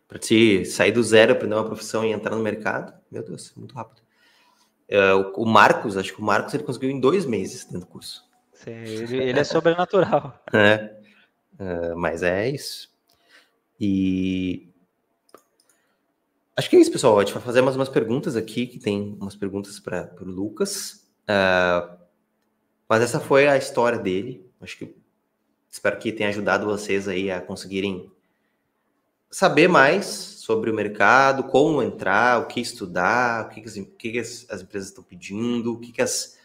[0.07, 3.73] Para te sair do zero, aprender uma profissão e entrar no mercado, meu Deus, muito
[3.73, 4.01] rápido.
[4.89, 8.23] Uh, o Marcos, acho que o Marcos ele conseguiu em dois meses dentro do curso.
[8.71, 10.41] Ele, ele é sobrenatural.
[10.53, 10.99] é,
[11.59, 12.91] uh, mas é isso.
[13.79, 14.69] E
[16.55, 17.19] acho que é isso, pessoal.
[17.19, 21.07] A gente vai fazer mais umas perguntas aqui, que tem umas perguntas para o Lucas.
[21.23, 21.97] Uh,
[22.87, 24.45] mas essa foi a história dele.
[24.61, 24.95] Acho que
[25.69, 28.11] espero que tenha ajudado vocês aí a conseguirem
[29.31, 34.19] saber mais sobre o mercado, como entrar, o que estudar, o que, que, as, que
[34.51, 36.37] as, empresas estão pedindo, o que, que as,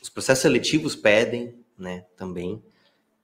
[0.00, 2.62] os processos seletivos pedem, né, também.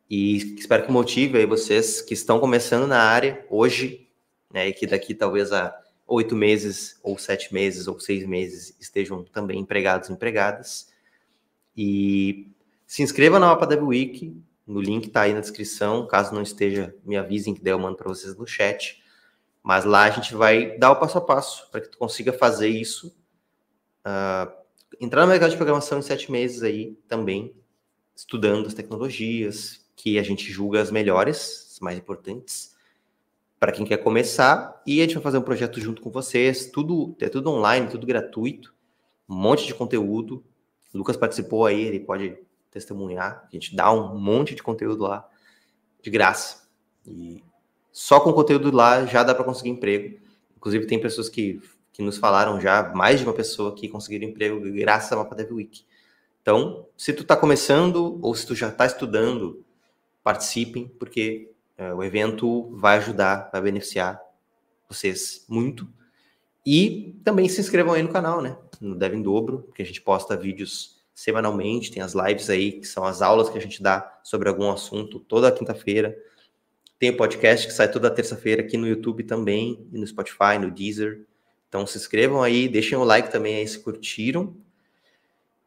[0.09, 4.09] E espero que motive aí vocês que estão começando na área hoje,
[4.53, 5.75] né, e que daqui talvez a
[6.07, 10.93] oito meses, ou sete meses, ou seis meses estejam também empregados e empregadas.
[11.77, 12.51] E
[12.87, 14.37] se inscreva na Mapa Week,
[14.67, 16.07] no link está aí na descrição.
[16.07, 19.03] Caso não esteja, me avisem que der eu mando para vocês no chat.
[19.63, 22.69] Mas lá a gente vai dar o passo a passo para que tu consiga fazer
[22.69, 23.09] isso.
[24.07, 24.53] Uh,
[25.01, 27.55] entrar no mercado de programação em sete meses aí também,
[28.15, 32.75] estudando as tecnologias que a gente julga as melhores, as mais importantes,
[33.59, 34.83] para quem quer começar.
[34.87, 38.07] E a gente vai fazer um projeto junto com vocês, tudo é tudo online, tudo
[38.07, 38.75] gratuito,
[39.29, 40.45] um monte de conteúdo.
[40.93, 42.37] O Lucas participou aí, ele pode
[42.71, 43.47] testemunhar.
[43.49, 45.29] A gente dá um monte de conteúdo lá
[46.03, 46.69] de graça.
[47.07, 47.43] E
[47.91, 50.19] só com conteúdo lá já dá para conseguir emprego.
[50.57, 51.61] Inclusive, tem pessoas que,
[51.93, 55.53] que nos falaram já, mais de uma pessoa que conseguiram emprego graças a Mapa Dev
[55.53, 55.85] Week.
[56.45, 59.65] Então, se tu está começando ou se tu já está estudando,
[60.23, 64.21] participem, porque é, o evento vai ajudar, vai beneficiar
[64.87, 65.89] vocês muito.
[66.67, 68.59] E também se inscrevam aí no canal, né?
[68.79, 72.87] No Dev em Dobro, que a gente posta vídeos semanalmente, tem as lives aí, que
[72.87, 76.15] são as aulas que a gente dá sobre algum assunto toda quinta-feira.
[76.99, 80.71] Tem o podcast que sai toda terça-feira aqui no YouTube também, e no Spotify, no
[80.71, 81.25] Deezer.
[81.71, 84.55] Então se inscrevam aí, deixem o like também aí se curtiram.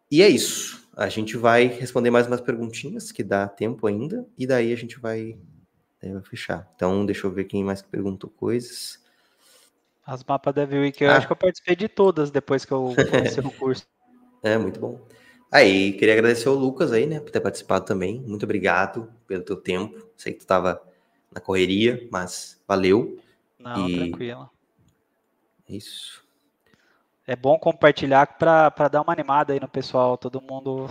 [0.09, 0.87] E é isso.
[0.95, 4.99] A gente vai responder mais umas perguntinhas, que dá tempo ainda, e daí a gente
[4.99, 5.37] vai,
[6.01, 6.67] vai fechar.
[6.75, 9.03] Então, deixa eu ver quem mais perguntou coisas.
[10.05, 11.17] As mapas da Week, eu ah.
[11.17, 13.85] acho que eu participei de todas depois que eu comecei o curso.
[14.41, 15.05] É, muito bom.
[15.51, 18.21] Aí, queria agradecer ao Lucas aí, né, por ter participado também.
[18.21, 20.09] Muito obrigado pelo teu tempo.
[20.15, 20.81] Sei que tu estava
[21.31, 23.19] na correria, mas valeu.
[23.59, 23.95] Não, e...
[23.95, 24.49] tranquilo.
[25.69, 26.26] É isso.
[27.27, 30.89] É bom compartilhar para dar uma animada aí no pessoal, todo mundo.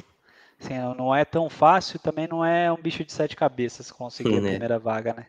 [0.60, 4.38] Assim, não é tão fácil, também não é um bicho de sete cabeças conseguir Sim,
[4.38, 4.50] a né?
[4.50, 5.26] primeira vaga, né?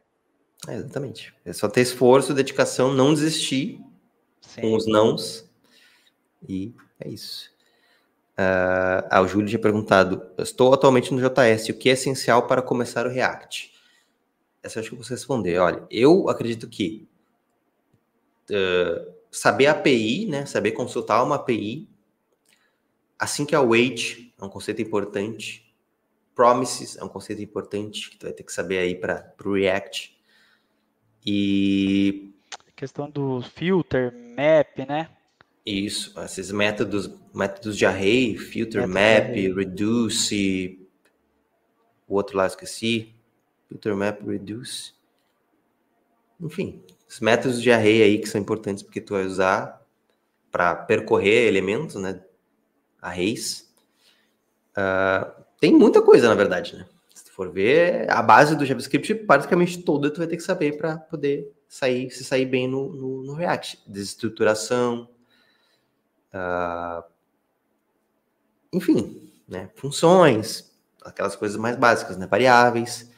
[0.68, 1.34] É, exatamente.
[1.46, 3.82] É só ter esforço, dedicação, não desistir
[4.42, 4.62] Sim.
[4.62, 5.50] com os nãos.
[6.48, 7.50] E é isso.
[8.34, 12.62] Uh, ah, o Júlio tinha perguntado: Estou atualmente no JS, o que é essencial para
[12.62, 13.74] começar o React?
[14.62, 15.58] Essa eu acho que você responder.
[15.58, 17.08] Olha, eu acredito que
[18.52, 21.88] uh, saber API, né, saber consultar uma API,
[23.20, 25.72] assim que a wait é um conceito importante,
[26.34, 30.18] promises é um conceito importante que tu vai ter que saber aí para o React.
[31.26, 32.34] E.
[32.76, 35.10] Questão do filter, map, né?
[35.66, 40.80] Isso, esses métodos, métodos de array, filter, map, reduce,
[42.08, 43.14] o outro lá esqueci,
[43.68, 44.94] filter, map, reduce.
[46.40, 49.82] Enfim, os métodos de array aí que são importantes porque tu vai usar
[50.52, 52.22] para percorrer elementos, né?
[53.02, 53.72] Arrays.
[54.72, 56.88] Uh, tem muita coisa, na verdade, né?
[57.14, 60.78] Se tu for ver, a base do JavaScript, praticamente toda tu vai ter que saber
[60.78, 63.84] para poder sair, se sair bem no, no, no React.
[63.88, 65.10] Desestruturação,
[66.34, 67.04] uh,
[68.74, 69.70] enfim, né?
[69.76, 70.72] Funções,
[71.04, 72.28] aquelas coisas mais básicas, né?
[72.28, 73.10] Variáveis.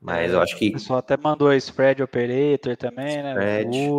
[0.00, 0.70] Mas eu acho que.
[0.70, 3.32] O pessoal até mandou spread operator também, né?
[3.32, 3.92] Spread.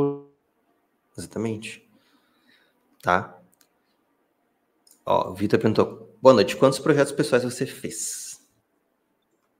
[1.17, 1.87] Exatamente.
[3.01, 3.37] Tá?
[5.05, 8.41] Ó, o Vitor perguntou: Boa noite, quantos projetos pessoais você fez?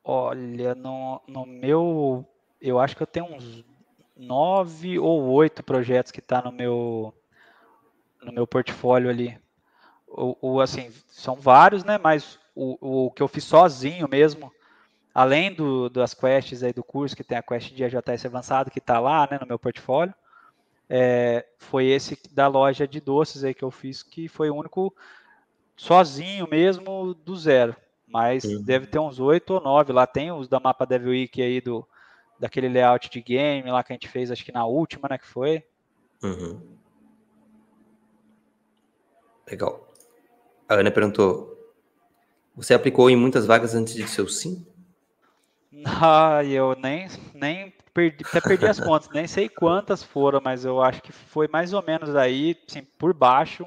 [0.04, 2.26] Olha, no, no meu.
[2.60, 3.64] Eu acho que eu tenho uns
[4.16, 7.14] nove ou oito projetos que está no meu
[8.22, 9.40] no meu portfólio ali.
[10.08, 11.98] O, o, assim, são vários, né?
[11.98, 14.52] Mas o, o que eu fiz sozinho mesmo,
[15.14, 18.80] além do, das quests aí do curso, que tem a quest de AJS avançado que
[18.80, 20.14] está lá, né, no meu portfólio,
[20.90, 24.94] é, foi esse da loja de doces aí que eu fiz, que foi o único
[25.76, 27.76] sozinho mesmo do zero.
[28.08, 28.62] Mas uhum.
[28.62, 29.94] deve ter uns oito ou nove.
[29.94, 31.88] Lá tem os da mapa Devil Week aí do
[32.38, 35.28] daquele layout de game lá que a gente fez, acho que na última, né, que
[35.28, 35.64] foi.
[36.22, 36.60] Uhum.
[39.50, 39.88] Legal.
[40.68, 41.58] A Ana perguntou:
[42.56, 44.66] Você aplicou em muitas vagas antes de seu sim?
[45.86, 50.82] Ah, eu nem, nem perdi, até perdi as contas, nem sei quantas foram, mas eu
[50.82, 53.66] acho que foi mais ou menos aí, assim, por baixo,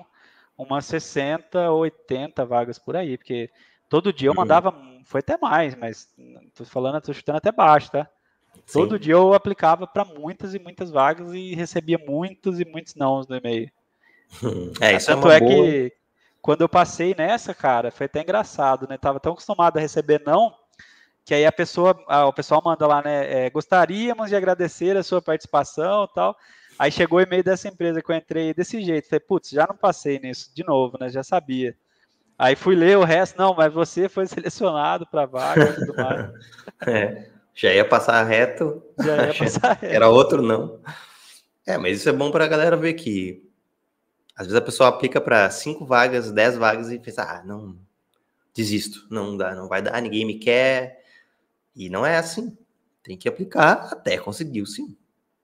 [0.56, 3.50] umas 60, 80 vagas por aí, porque
[3.88, 4.36] todo dia eu uhum.
[4.36, 4.74] mandava,
[5.04, 6.08] foi até mais, mas
[6.54, 8.08] tô falando, tô chutando até baixo, tá?
[8.66, 8.80] Sim.
[8.80, 13.26] Todo dia eu aplicava para muitas e muitas vagas e recebia muitos e muitos nãos
[13.26, 13.70] no e-mail.
[14.80, 15.50] É, isso é Tanto é, é boa...
[15.50, 15.92] que
[16.42, 18.98] quando eu passei nessa, cara, foi até engraçado, né?
[18.98, 20.54] Tava tão acostumado a receber não,
[21.24, 23.46] que aí a pessoa, a, o pessoal manda lá, né?
[23.46, 26.36] É, gostaríamos de agradecer a sua participação tal.
[26.78, 29.08] Aí chegou o e-mail dessa empresa que eu entrei desse jeito.
[29.08, 31.08] Falei, putz, já não passei nisso de novo, né?
[31.08, 31.76] Já sabia.
[32.38, 36.30] Aí fui ler o resto, não, mas você foi selecionado para vaga e tudo mais.
[36.86, 38.82] é, já ia passar reto.
[38.98, 39.94] Já ia passar reto.
[39.94, 40.80] Era outro não.
[41.66, 43.42] É, mas isso é bom para a galera ver que
[44.36, 47.78] às vezes a pessoa aplica para cinco vagas, dez vagas e pensa, ah, não,
[48.54, 51.03] desisto, não dá, não vai dar, ninguém me quer.
[51.74, 52.56] E não é assim.
[53.02, 54.96] Tem que aplicar até conseguir sim.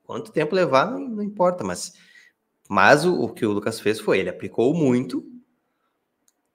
[0.05, 1.93] Quanto tempo levar, não, não importa, mas,
[2.69, 5.25] mas o, o, que o Lucas fez foi, ele aplicou muito,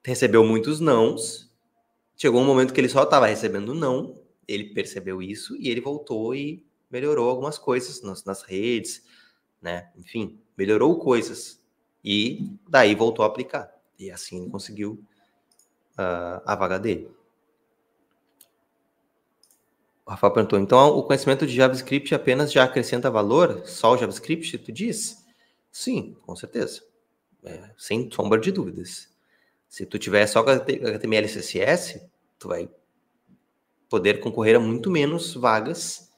[0.04, 1.50] recebeu muitos nãos,
[2.18, 6.36] chegou um momento que ele só estava recebendo não, ele percebeu isso e ele voltou
[6.36, 9.04] e melhorou algumas coisas nas, nas redes,
[9.62, 9.90] né?
[9.96, 11.62] Enfim, melhorou coisas
[12.04, 13.74] e daí voltou a aplicar.
[13.98, 15.04] E assim ele conseguiu
[15.94, 17.10] uh, a vaga dele.
[20.06, 23.64] O Rafael perguntou, então o conhecimento de JavaScript apenas já acrescenta valor?
[23.66, 25.26] Só o JavaScript, tu diz?
[25.72, 26.84] Sim, com certeza.
[27.44, 29.10] É, sem sombra de dúvidas.
[29.68, 32.70] Se tu tiver só HTML e CSS, tu vai
[33.90, 36.12] poder concorrer a muito menos vagas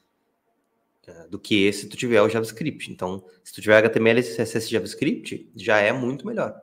[1.08, 2.92] eh, do que se tu tiver o JavaScript.
[2.92, 6.62] Então, se tu tiver HTML, CSS JavaScript, já é muito melhor.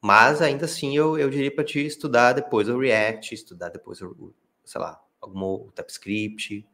[0.00, 4.32] Mas ainda assim, eu, eu diria para ti estudar depois o React, estudar depois o,
[4.64, 6.66] sei lá, algum TypeScript,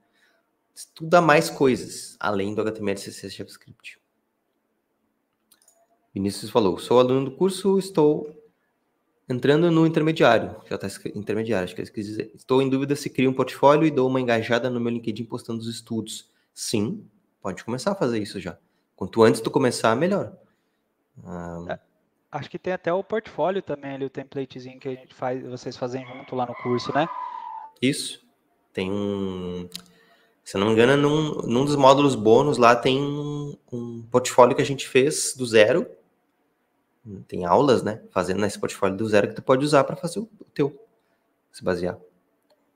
[0.75, 4.01] estuda mais coisas além do HTML, CSS JavaScript.
[6.15, 8.35] Vinícius falou: sou aluno do curso, estou
[9.29, 10.57] entrando no intermediário.
[10.69, 12.33] Já está intermediário, acho que eu quis dizer.
[12.35, 15.61] Estou em dúvida se crio um portfólio e dou uma engajada no meu LinkedIn postando
[15.61, 16.31] os estudos.
[16.55, 17.07] Sim,
[17.43, 18.57] pode começar a fazer isso já.
[18.95, 20.35] Quanto antes tu começar, melhor.
[21.23, 21.71] Um...
[21.71, 21.79] É,
[22.31, 25.77] acho que tem até o portfólio também ali, o templatezinho que a gente faz, vocês
[25.77, 27.07] fazem junto lá no curso, né?
[27.81, 28.26] Isso.
[28.77, 29.71] Tem um.
[30.45, 34.55] Se eu não me engano, num, num dos módulos bônus lá tem um, um portfólio
[34.55, 35.91] que a gente fez do zero.
[37.27, 38.03] Tem aulas, né?
[38.11, 40.79] Fazendo nesse portfólio do zero que tu pode usar para fazer o teu.
[41.51, 41.97] Se basear.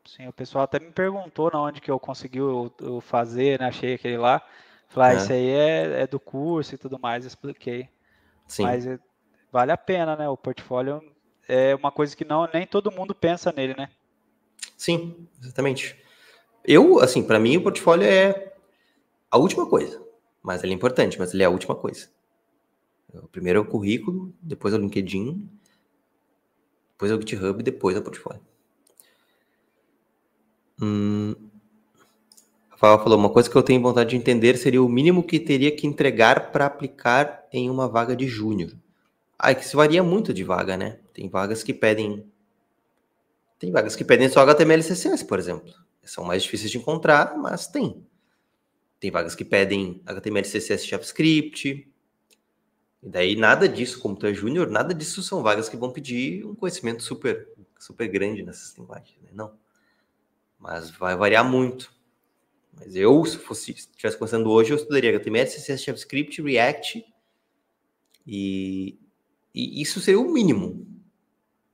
[0.07, 3.67] Sim, o pessoal até me perguntou na onde que eu consegui o, o fazer, né?
[3.67, 4.41] Achei aquele lá.
[4.89, 5.23] Falei, ah, é.
[5.23, 7.91] isso aí é, é, do curso e tudo mais, expliquei.
[8.49, 8.63] Sim.
[8.63, 8.99] Mas é,
[9.53, 10.27] vale a pena, né?
[10.31, 11.05] O portfólio
[11.47, 13.91] é uma coisa que não nem todo mundo pensa nele, né?
[14.77, 15.97] Sim, exatamente.
[16.65, 18.55] Eu, assim, para mim o portfólio é
[19.31, 20.03] a última coisa.
[20.43, 22.09] Mas ele é importante, mas ele é a última coisa.
[23.15, 25.49] O primeiro é o currículo, depois é o LinkedIn,
[26.93, 28.41] depois é o GitHub, depois é o portfólio.
[30.81, 31.51] Hum,
[32.71, 35.71] Rafael falou, uma coisa que eu tenho vontade de entender seria o mínimo que teria
[35.75, 38.73] que entregar para aplicar em uma vaga de júnior.
[39.39, 40.99] Ah, é que isso varia muito de vaga, né?
[41.15, 42.25] Tem vagas que pedem.
[43.61, 45.71] Tem vagas que pedem só HTML e CSS, por exemplo.
[46.03, 48.03] São mais difíceis de encontrar, mas tem.
[48.99, 51.87] Tem vagas que pedem HTML, CSS, JavaScript.
[53.03, 56.43] E daí nada disso, como tu é júnior, nada disso são vagas que vão pedir
[56.47, 59.31] um conhecimento super, super grande nessas linguagens, né?
[59.35, 59.53] Não.
[60.59, 61.93] Mas vai variar muito.
[62.73, 67.05] Mas eu, se fosse estivesse começando hoje, eu estudaria HTML, CSS, JavaScript, React
[68.27, 68.99] e,
[69.55, 70.90] e isso seria o mínimo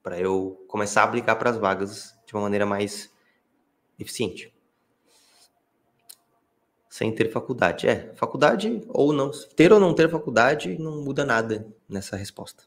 [0.07, 3.13] para eu começar a aplicar para as vagas de uma maneira mais
[3.99, 4.55] eficiente.
[6.89, 7.89] Sem ter faculdade.
[7.89, 9.33] É, faculdade ou não.
[9.57, 12.63] Ter ou não ter faculdade não muda nada nessa resposta.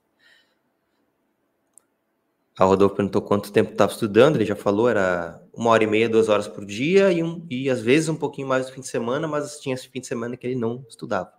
[2.57, 6.09] A Rodolfo perguntou quanto tempo estava estudando, ele já falou, era uma hora e meia,
[6.09, 8.89] duas horas por dia, e, um, e às vezes um pouquinho mais no fim de
[8.89, 11.31] semana, mas tinha esse fim de semana que ele não estudava.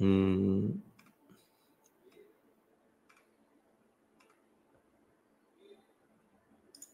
[0.00, 0.87] Hum.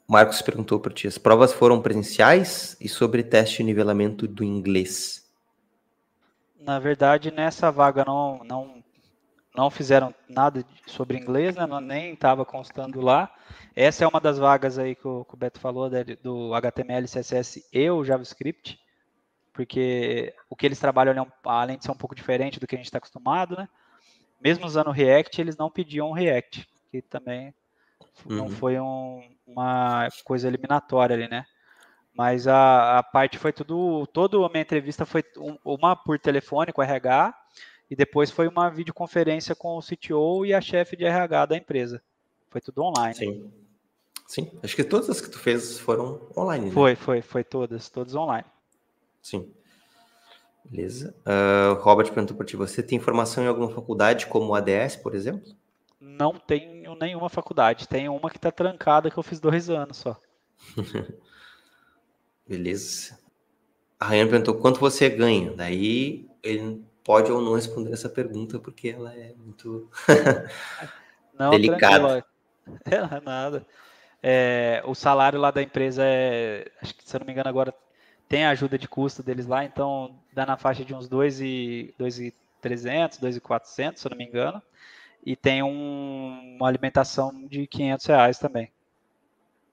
[0.09, 5.24] Marcos perguntou para ti: as provas foram presenciais e sobre teste de nivelamento do inglês?
[6.61, 8.84] Na verdade, nessa vaga não, não
[9.55, 11.64] não fizeram nada sobre inglês, né?
[11.80, 13.32] nem estava constando lá.
[13.76, 17.07] Essa é uma das vagas aí que o, que o Beto falou né, do HTML,
[17.07, 18.80] CSS e o JavaScript,
[19.52, 22.78] porque o que eles trabalham, é além de ser um pouco diferente do que a
[22.78, 23.68] gente está acostumado, né?
[24.40, 27.55] Mesmo usando React, eles não pediam React, que também
[28.26, 28.36] uhum.
[28.36, 31.44] não foi um, uma coisa eliminatória ali, né?
[32.16, 35.24] Mas a, a parte foi tudo, toda a minha entrevista foi
[35.64, 37.34] uma por telefone com RH,
[37.90, 42.02] e depois foi uma videoconferência com o CTO e a chefe de RH da empresa.
[42.48, 43.14] Foi tudo online.
[43.14, 43.52] Sim.
[44.26, 46.66] Sim, acho que todas as que tu fez foram online.
[46.66, 46.72] Né?
[46.72, 48.46] Foi, foi, foi todas, todas online.
[49.20, 49.52] Sim.
[50.64, 51.14] Beleza.
[51.26, 55.54] Uh, Robert perguntou para ti, você tem formação em alguma faculdade, como ADS, por exemplo?
[56.05, 57.88] Não tenho nenhuma faculdade.
[57.88, 60.20] Tenho uma que está trancada que eu fiz dois anos só.
[62.46, 63.18] Beleza.
[63.98, 65.52] A Ryan perguntou quanto você ganha.
[65.52, 69.90] Daí ele pode ou não responder essa pergunta, porque ela é muito
[71.38, 72.22] não, delicada.
[72.84, 73.66] É, nada.
[74.22, 77.72] É, o salário lá da empresa é, acho que se eu não me engano agora
[78.28, 84.00] tem a ajuda de custo deles lá, então dá na faixa de uns 2,300, 2,400,
[84.00, 84.62] se eu não me engano.
[85.25, 88.70] E tem um, uma alimentação de 500 reais também.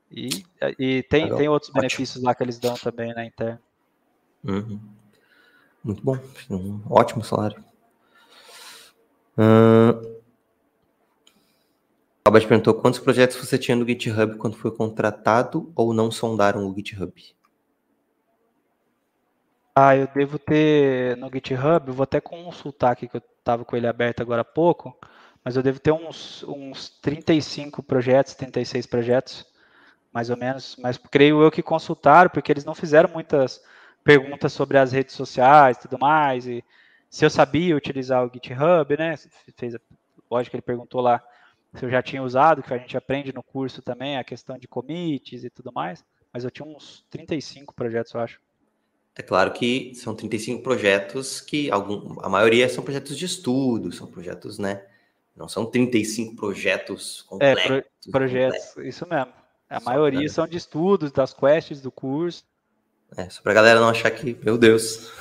[0.09, 0.45] E,
[0.77, 1.81] e tem, tem outros Ótimo.
[1.81, 3.61] benefícios lá que eles dão também na interna.
[4.43, 4.79] Uhum.
[5.83, 6.17] Muito bom.
[6.49, 7.63] Um ótimo salário.
[9.37, 10.21] Uh...
[12.23, 16.75] Albert perguntou quantos projetos você tinha no GitHub quando foi contratado ou não sondaram o
[16.75, 17.11] GitHub?
[19.75, 23.75] Ah, eu devo ter no GitHub, eu vou até consultar aqui que eu estava com
[23.75, 24.95] ele aberto agora há pouco,
[25.43, 29.45] mas eu devo ter uns, uns 35 projetos, 36 projetos,
[30.13, 33.63] mais ou menos, mas creio eu que consultaram, porque eles não fizeram muitas
[34.03, 36.63] perguntas sobre as redes sociais e tudo mais, e
[37.09, 39.15] se eu sabia utilizar o GitHub, né?
[39.57, 39.75] Fez,
[40.29, 41.21] lógico que ele perguntou lá
[41.75, 44.67] se eu já tinha usado, que a gente aprende no curso também, a questão de
[44.67, 48.39] commits e tudo mais, mas eu tinha uns 35 projetos, eu acho.
[49.15, 54.07] É claro que são 35 projetos que algum, a maioria são projetos de estudo, são
[54.07, 54.85] projetos, né?
[55.35, 57.63] Não são 35 projetos completos.
[57.63, 59.33] É, pro, projetos, isso mesmo.
[59.69, 60.29] A Só maioria pra...
[60.29, 62.43] são de estudos, das quests do curso.
[63.15, 65.11] É, só pra galera não achar que, meu Deus,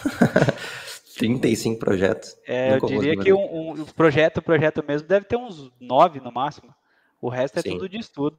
[1.19, 2.37] 35 projetos.
[2.47, 6.75] É, eu diria que um, um, projeto, projeto mesmo, deve ter uns 9 no máximo.
[7.21, 7.71] O resto é Sim.
[7.73, 8.39] tudo de estudo.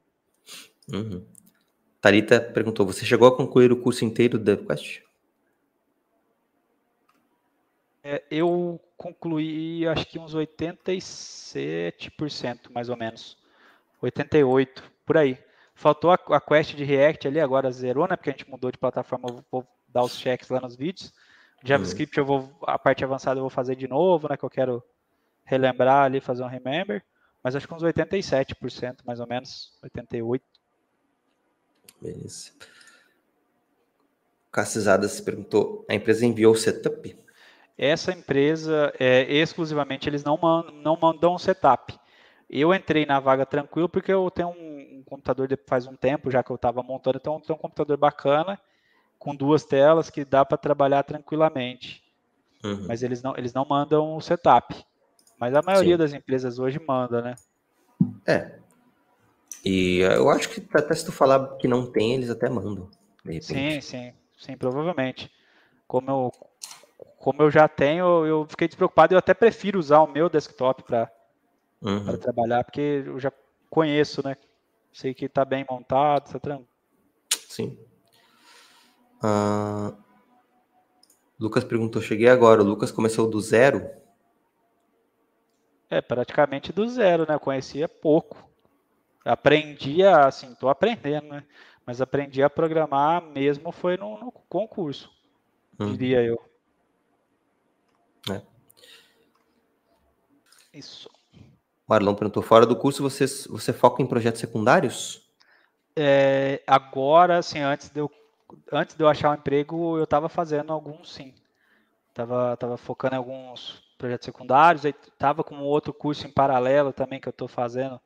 [0.92, 1.26] Uhum.
[2.02, 5.04] Tarita perguntou: você chegou a concluir o curso inteiro do DevQuest?
[8.04, 13.38] É, eu concluí acho que uns 87%, mais ou menos.
[14.02, 15.38] 88%, por aí.
[15.76, 18.16] Faltou a, a quest de React ali, agora zerou, né?
[18.16, 21.14] Porque a gente mudou de plataforma, eu vou dar os checks lá nos vídeos.
[21.64, 24.38] JavaScript eu vou, a parte avançada eu vou fazer de novo, né?
[24.38, 24.84] Que eu quero
[25.44, 27.04] relembrar ali, fazer um remember.
[27.44, 30.42] Mas acho que uns 87%, mais ou menos, 88%.
[32.02, 32.52] Beleza.
[34.52, 37.21] Cassizada se perguntou, a empresa enviou o setup?
[37.82, 42.00] Essa empresa, é, exclusivamente, eles não, mandam, não mandam setup.
[42.48, 46.30] Eu entrei na vaga tranquilo porque eu tenho um, um computador de, faz um tempo
[46.30, 48.62] já que eu estava montando, então eu tenho um computador bacana
[49.18, 52.04] com duas telas que dá para trabalhar tranquilamente.
[52.64, 52.86] Uhum.
[52.88, 54.76] Mas eles não, eles não mandam o setup.
[55.40, 55.98] Mas a maioria Sim.
[55.98, 57.36] das empresas hoje manda, né?
[58.28, 58.60] É.
[59.66, 62.92] E eu acho que até se tu falar que não tem, eles até mandam.
[63.42, 65.32] Sim, sim, sim, provavelmente.
[65.88, 66.32] Como eu,
[67.18, 69.14] como eu já tenho, eu fiquei despreocupado.
[69.14, 71.12] Eu até prefiro usar o meu desktop para
[71.82, 72.18] uhum.
[72.18, 73.32] trabalhar, porque eu já
[73.70, 74.36] conheço, né?
[74.92, 76.68] Sei que está bem montado, está tranquilo.
[77.48, 77.78] Sim.
[79.24, 79.96] Uh,
[81.40, 82.62] Lucas perguntou, cheguei agora.
[82.62, 83.88] O Lucas começou do zero?
[85.90, 87.36] É, praticamente do zero, né?
[87.36, 88.50] Eu conhecia pouco.
[89.24, 91.44] Aprendi a, assim, tô aprendendo, né?
[91.86, 95.12] Mas aprendi a programar mesmo foi no, no concurso,
[95.80, 95.92] uhum.
[95.92, 96.42] diria eu.
[98.30, 98.42] É.
[100.74, 101.10] Isso.
[101.88, 105.30] Marlon perguntou, fora do curso você, você foca em projetos secundários?
[105.96, 108.10] É, agora, assim, antes de, eu,
[108.72, 111.34] antes de eu achar um emprego, eu estava fazendo alguns, sim.
[112.14, 117.20] Tava, tava focando em alguns projetos secundários, aí tava com outro curso em paralelo também
[117.20, 118.00] que eu estou fazendo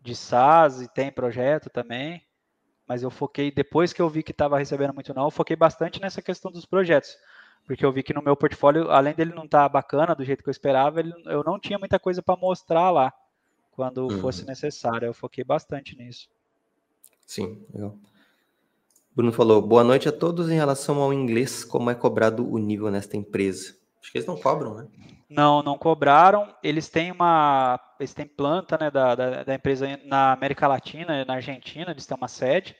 [0.00, 2.22] de SaaS e tem projeto também.
[2.86, 6.00] Mas eu foquei, depois que eu vi que estava recebendo muito não, eu foquei bastante
[6.00, 7.16] nessa questão dos projetos
[7.66, 10.42] porque eu vi que no meu portfólio, além dele não estar tá bacana do jeito
[10.42, 13.12] que eu esperava, ele, eu não tinha muita coisa para mostrar lá
[13.70, 14.20] quando uhum.
[14.20, 15.06] fosse necessário.
[15.06, 16.28] Eu foquei bastante nisso.
[17.26, 17.96] Sim, legal.
[19.14, 22.90] Bruno falou: boa noite a todos em relação ao inglês, como é cobrado o nível
[22.90, 23.76] nesta empresa?
[24.00, 24.88] Acho que eles não cobram, né?
[25.28, 26.54] Não, não cobraram.
[26.62, 27.80] Eles têm uma.
[27.98, 32.16] Eles têm planta né, da, da, da empresa na América Latina, na Argentina, eles têm
[32.16, 32.76] uma sede.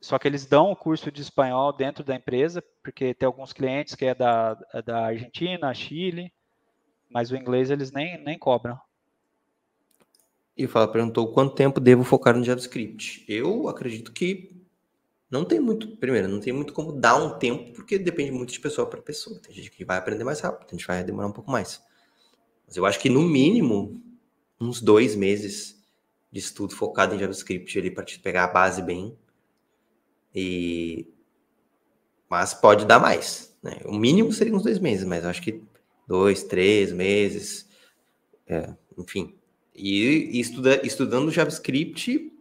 [0.00, 3.94] Só que eles dão o curso de espanhol dentro da empresa, porque tem alguns clientes
[3.94, 6.32] que é da, da Argentina, Chile,
[7.10, 8.78] mas o inglês eles nem, nem cobram.
[10.56, 13.24] E o Fala perguntou quanto tempo devo focar no JavaScript.
[13.28, 14.58] Eu acredito que
[15.30, 18.60] não tem muito, primeiro, não tem muito como dar um tempo, porque depende muito de
[18.60, 19.40] pessoa para pessoa.
[19.40, 21.82] Tem gente que vai aprender mais rápido, tem gente que vai demorar um pouco mais.
[22.66, 24.02] Mas eu acho que no mínimo
[24.60, 25.82] uns dois meses
[26.30, 29.16] de estudo focado em JavaScript ali para te pegar a base bem
[30.34, 31.06] e...
[32.28, 33.56] Mas pode dar mais.
[33.62, 33.78] Né?
[33.84, 35.62] O mínimo seria uns dois meses, mas acho que
[36.06, 37.68] dois, três meses,
[38.46, 39.34] é, enfim.
[39.74, 42.32] E, e estuda, estudando JavaScript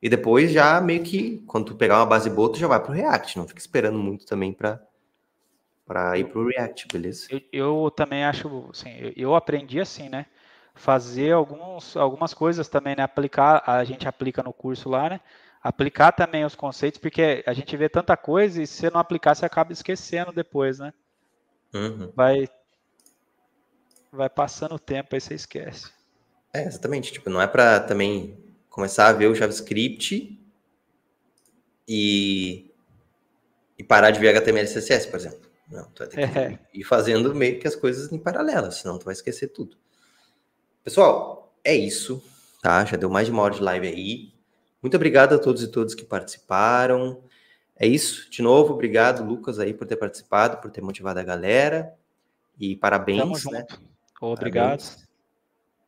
[0.00, 2.92] e depois já meio que, quando tu pegar uma base boa, tu já vai para
[2.92, 3.38] o React.
[3.38, 4.80] Não fica esperando muito também para
[5.86, 7.28] para ir para o React, beleza?
[7.30, 10.26] Eu, eu, também acho, assim, eu, eu aprendi assim, né?
[10.74, 13.04] Fazer alguns, algumas coisas também, né?
[13.04, 15.20] Aplicar, a gente aplica no curso lá, né?
[15.66, 19.34] Aplicar também os conceitos, porque a gente vê tanta coisa e se você não aplicar,
[19.34, 20.94] você acaba esquecendo depois, né?
[21.74, 22.12] Uhum.
[22.14, 22.48] Vai,
[24.12, 25.90] vai passando o tempo, aí você esquece.
[26.54, 27.12] É, exatamente.
[27.12, 28.38] Tipo, não é para também
[28.70, 30.40] começar a ver o JavaScript
[31.88, 32.70] e,
[33.76, 35.50] e parar de ver HTML e CSS, por exemplo.
[35.68, 36.58] Não, tu vai ter que é.
[36.72, 39.76] ir fazendo meio que as coisas em paralelo, senão tu vai esquecer tudo.
[40.84, 42.22] Pessoal, é isso,
[42.62, 42.84] tá?
[42.84, 44.35] Já deu mais de uma hora de live aí.
[44.82, 47.22] Muito obrigado a todos e todas que participaram.
[47.78, 48.30] É isso.
[48.30, 51.94] De novo, obrigado, Lucas, aí, por ter participado, por ter motivado a galera.
[52.58, 53.20] E parabéns.
[53.20, 53.40] Tamo né?
[53.40, 53.80] junto.
[54.20, 54.80] Obrigado.
[54.80, 55.08] Parabéns.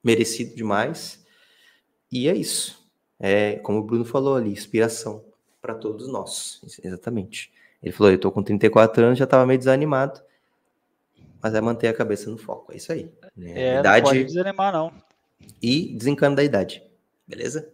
[0.02, 1.24] Merecido demais.
[2.10, 2.86] E é isso.
[3.18, 5.24] É, como o Bruno falou ali, inspiração
[5.60, 6.60] para todos nós.
[6.82, 7.52] Exatamente.
[7.82, 10.20] Ele falou: eu tô com 34 anos, já estava meio desanimado.
[11.40, 12.72] Mas é manter a cabeça no foco.
[12.72, 13.10] É isso aí.
[13.36, 13.52] Né?
[13.52, 14.02] É, idade...
[14.02, 14.92] não pode desanimar, não.
[15.62, 16.82] E desencana da idade.
[17.28, 17.70] Beleza?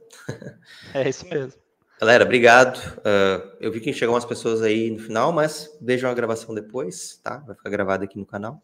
[0.92, 1.52] É isso mesmo.
[2.00, 2.78] Galera, obrigado.
[2.98, 7.20] Uh, eu vi que chegam umas pessoas aí no final, mas vejam a gravação depois,
[7.22, 7.38] tá?
[7.38, 8.60] Vai ficar gravado aqui no canal.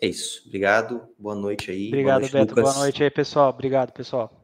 [0.00, 0.44] É isso.
[0.46, 1.08] Obrigado.
[1.18, 1.88] Boa noite aí.
[1.88, 2.54] Obrigado, noite, Beto.
[2.54, 2.64] Lucas.
[2.64, 3.50] Boa noite aí, pessoal.
[3.50, 4.39] Obrigado, pessoal.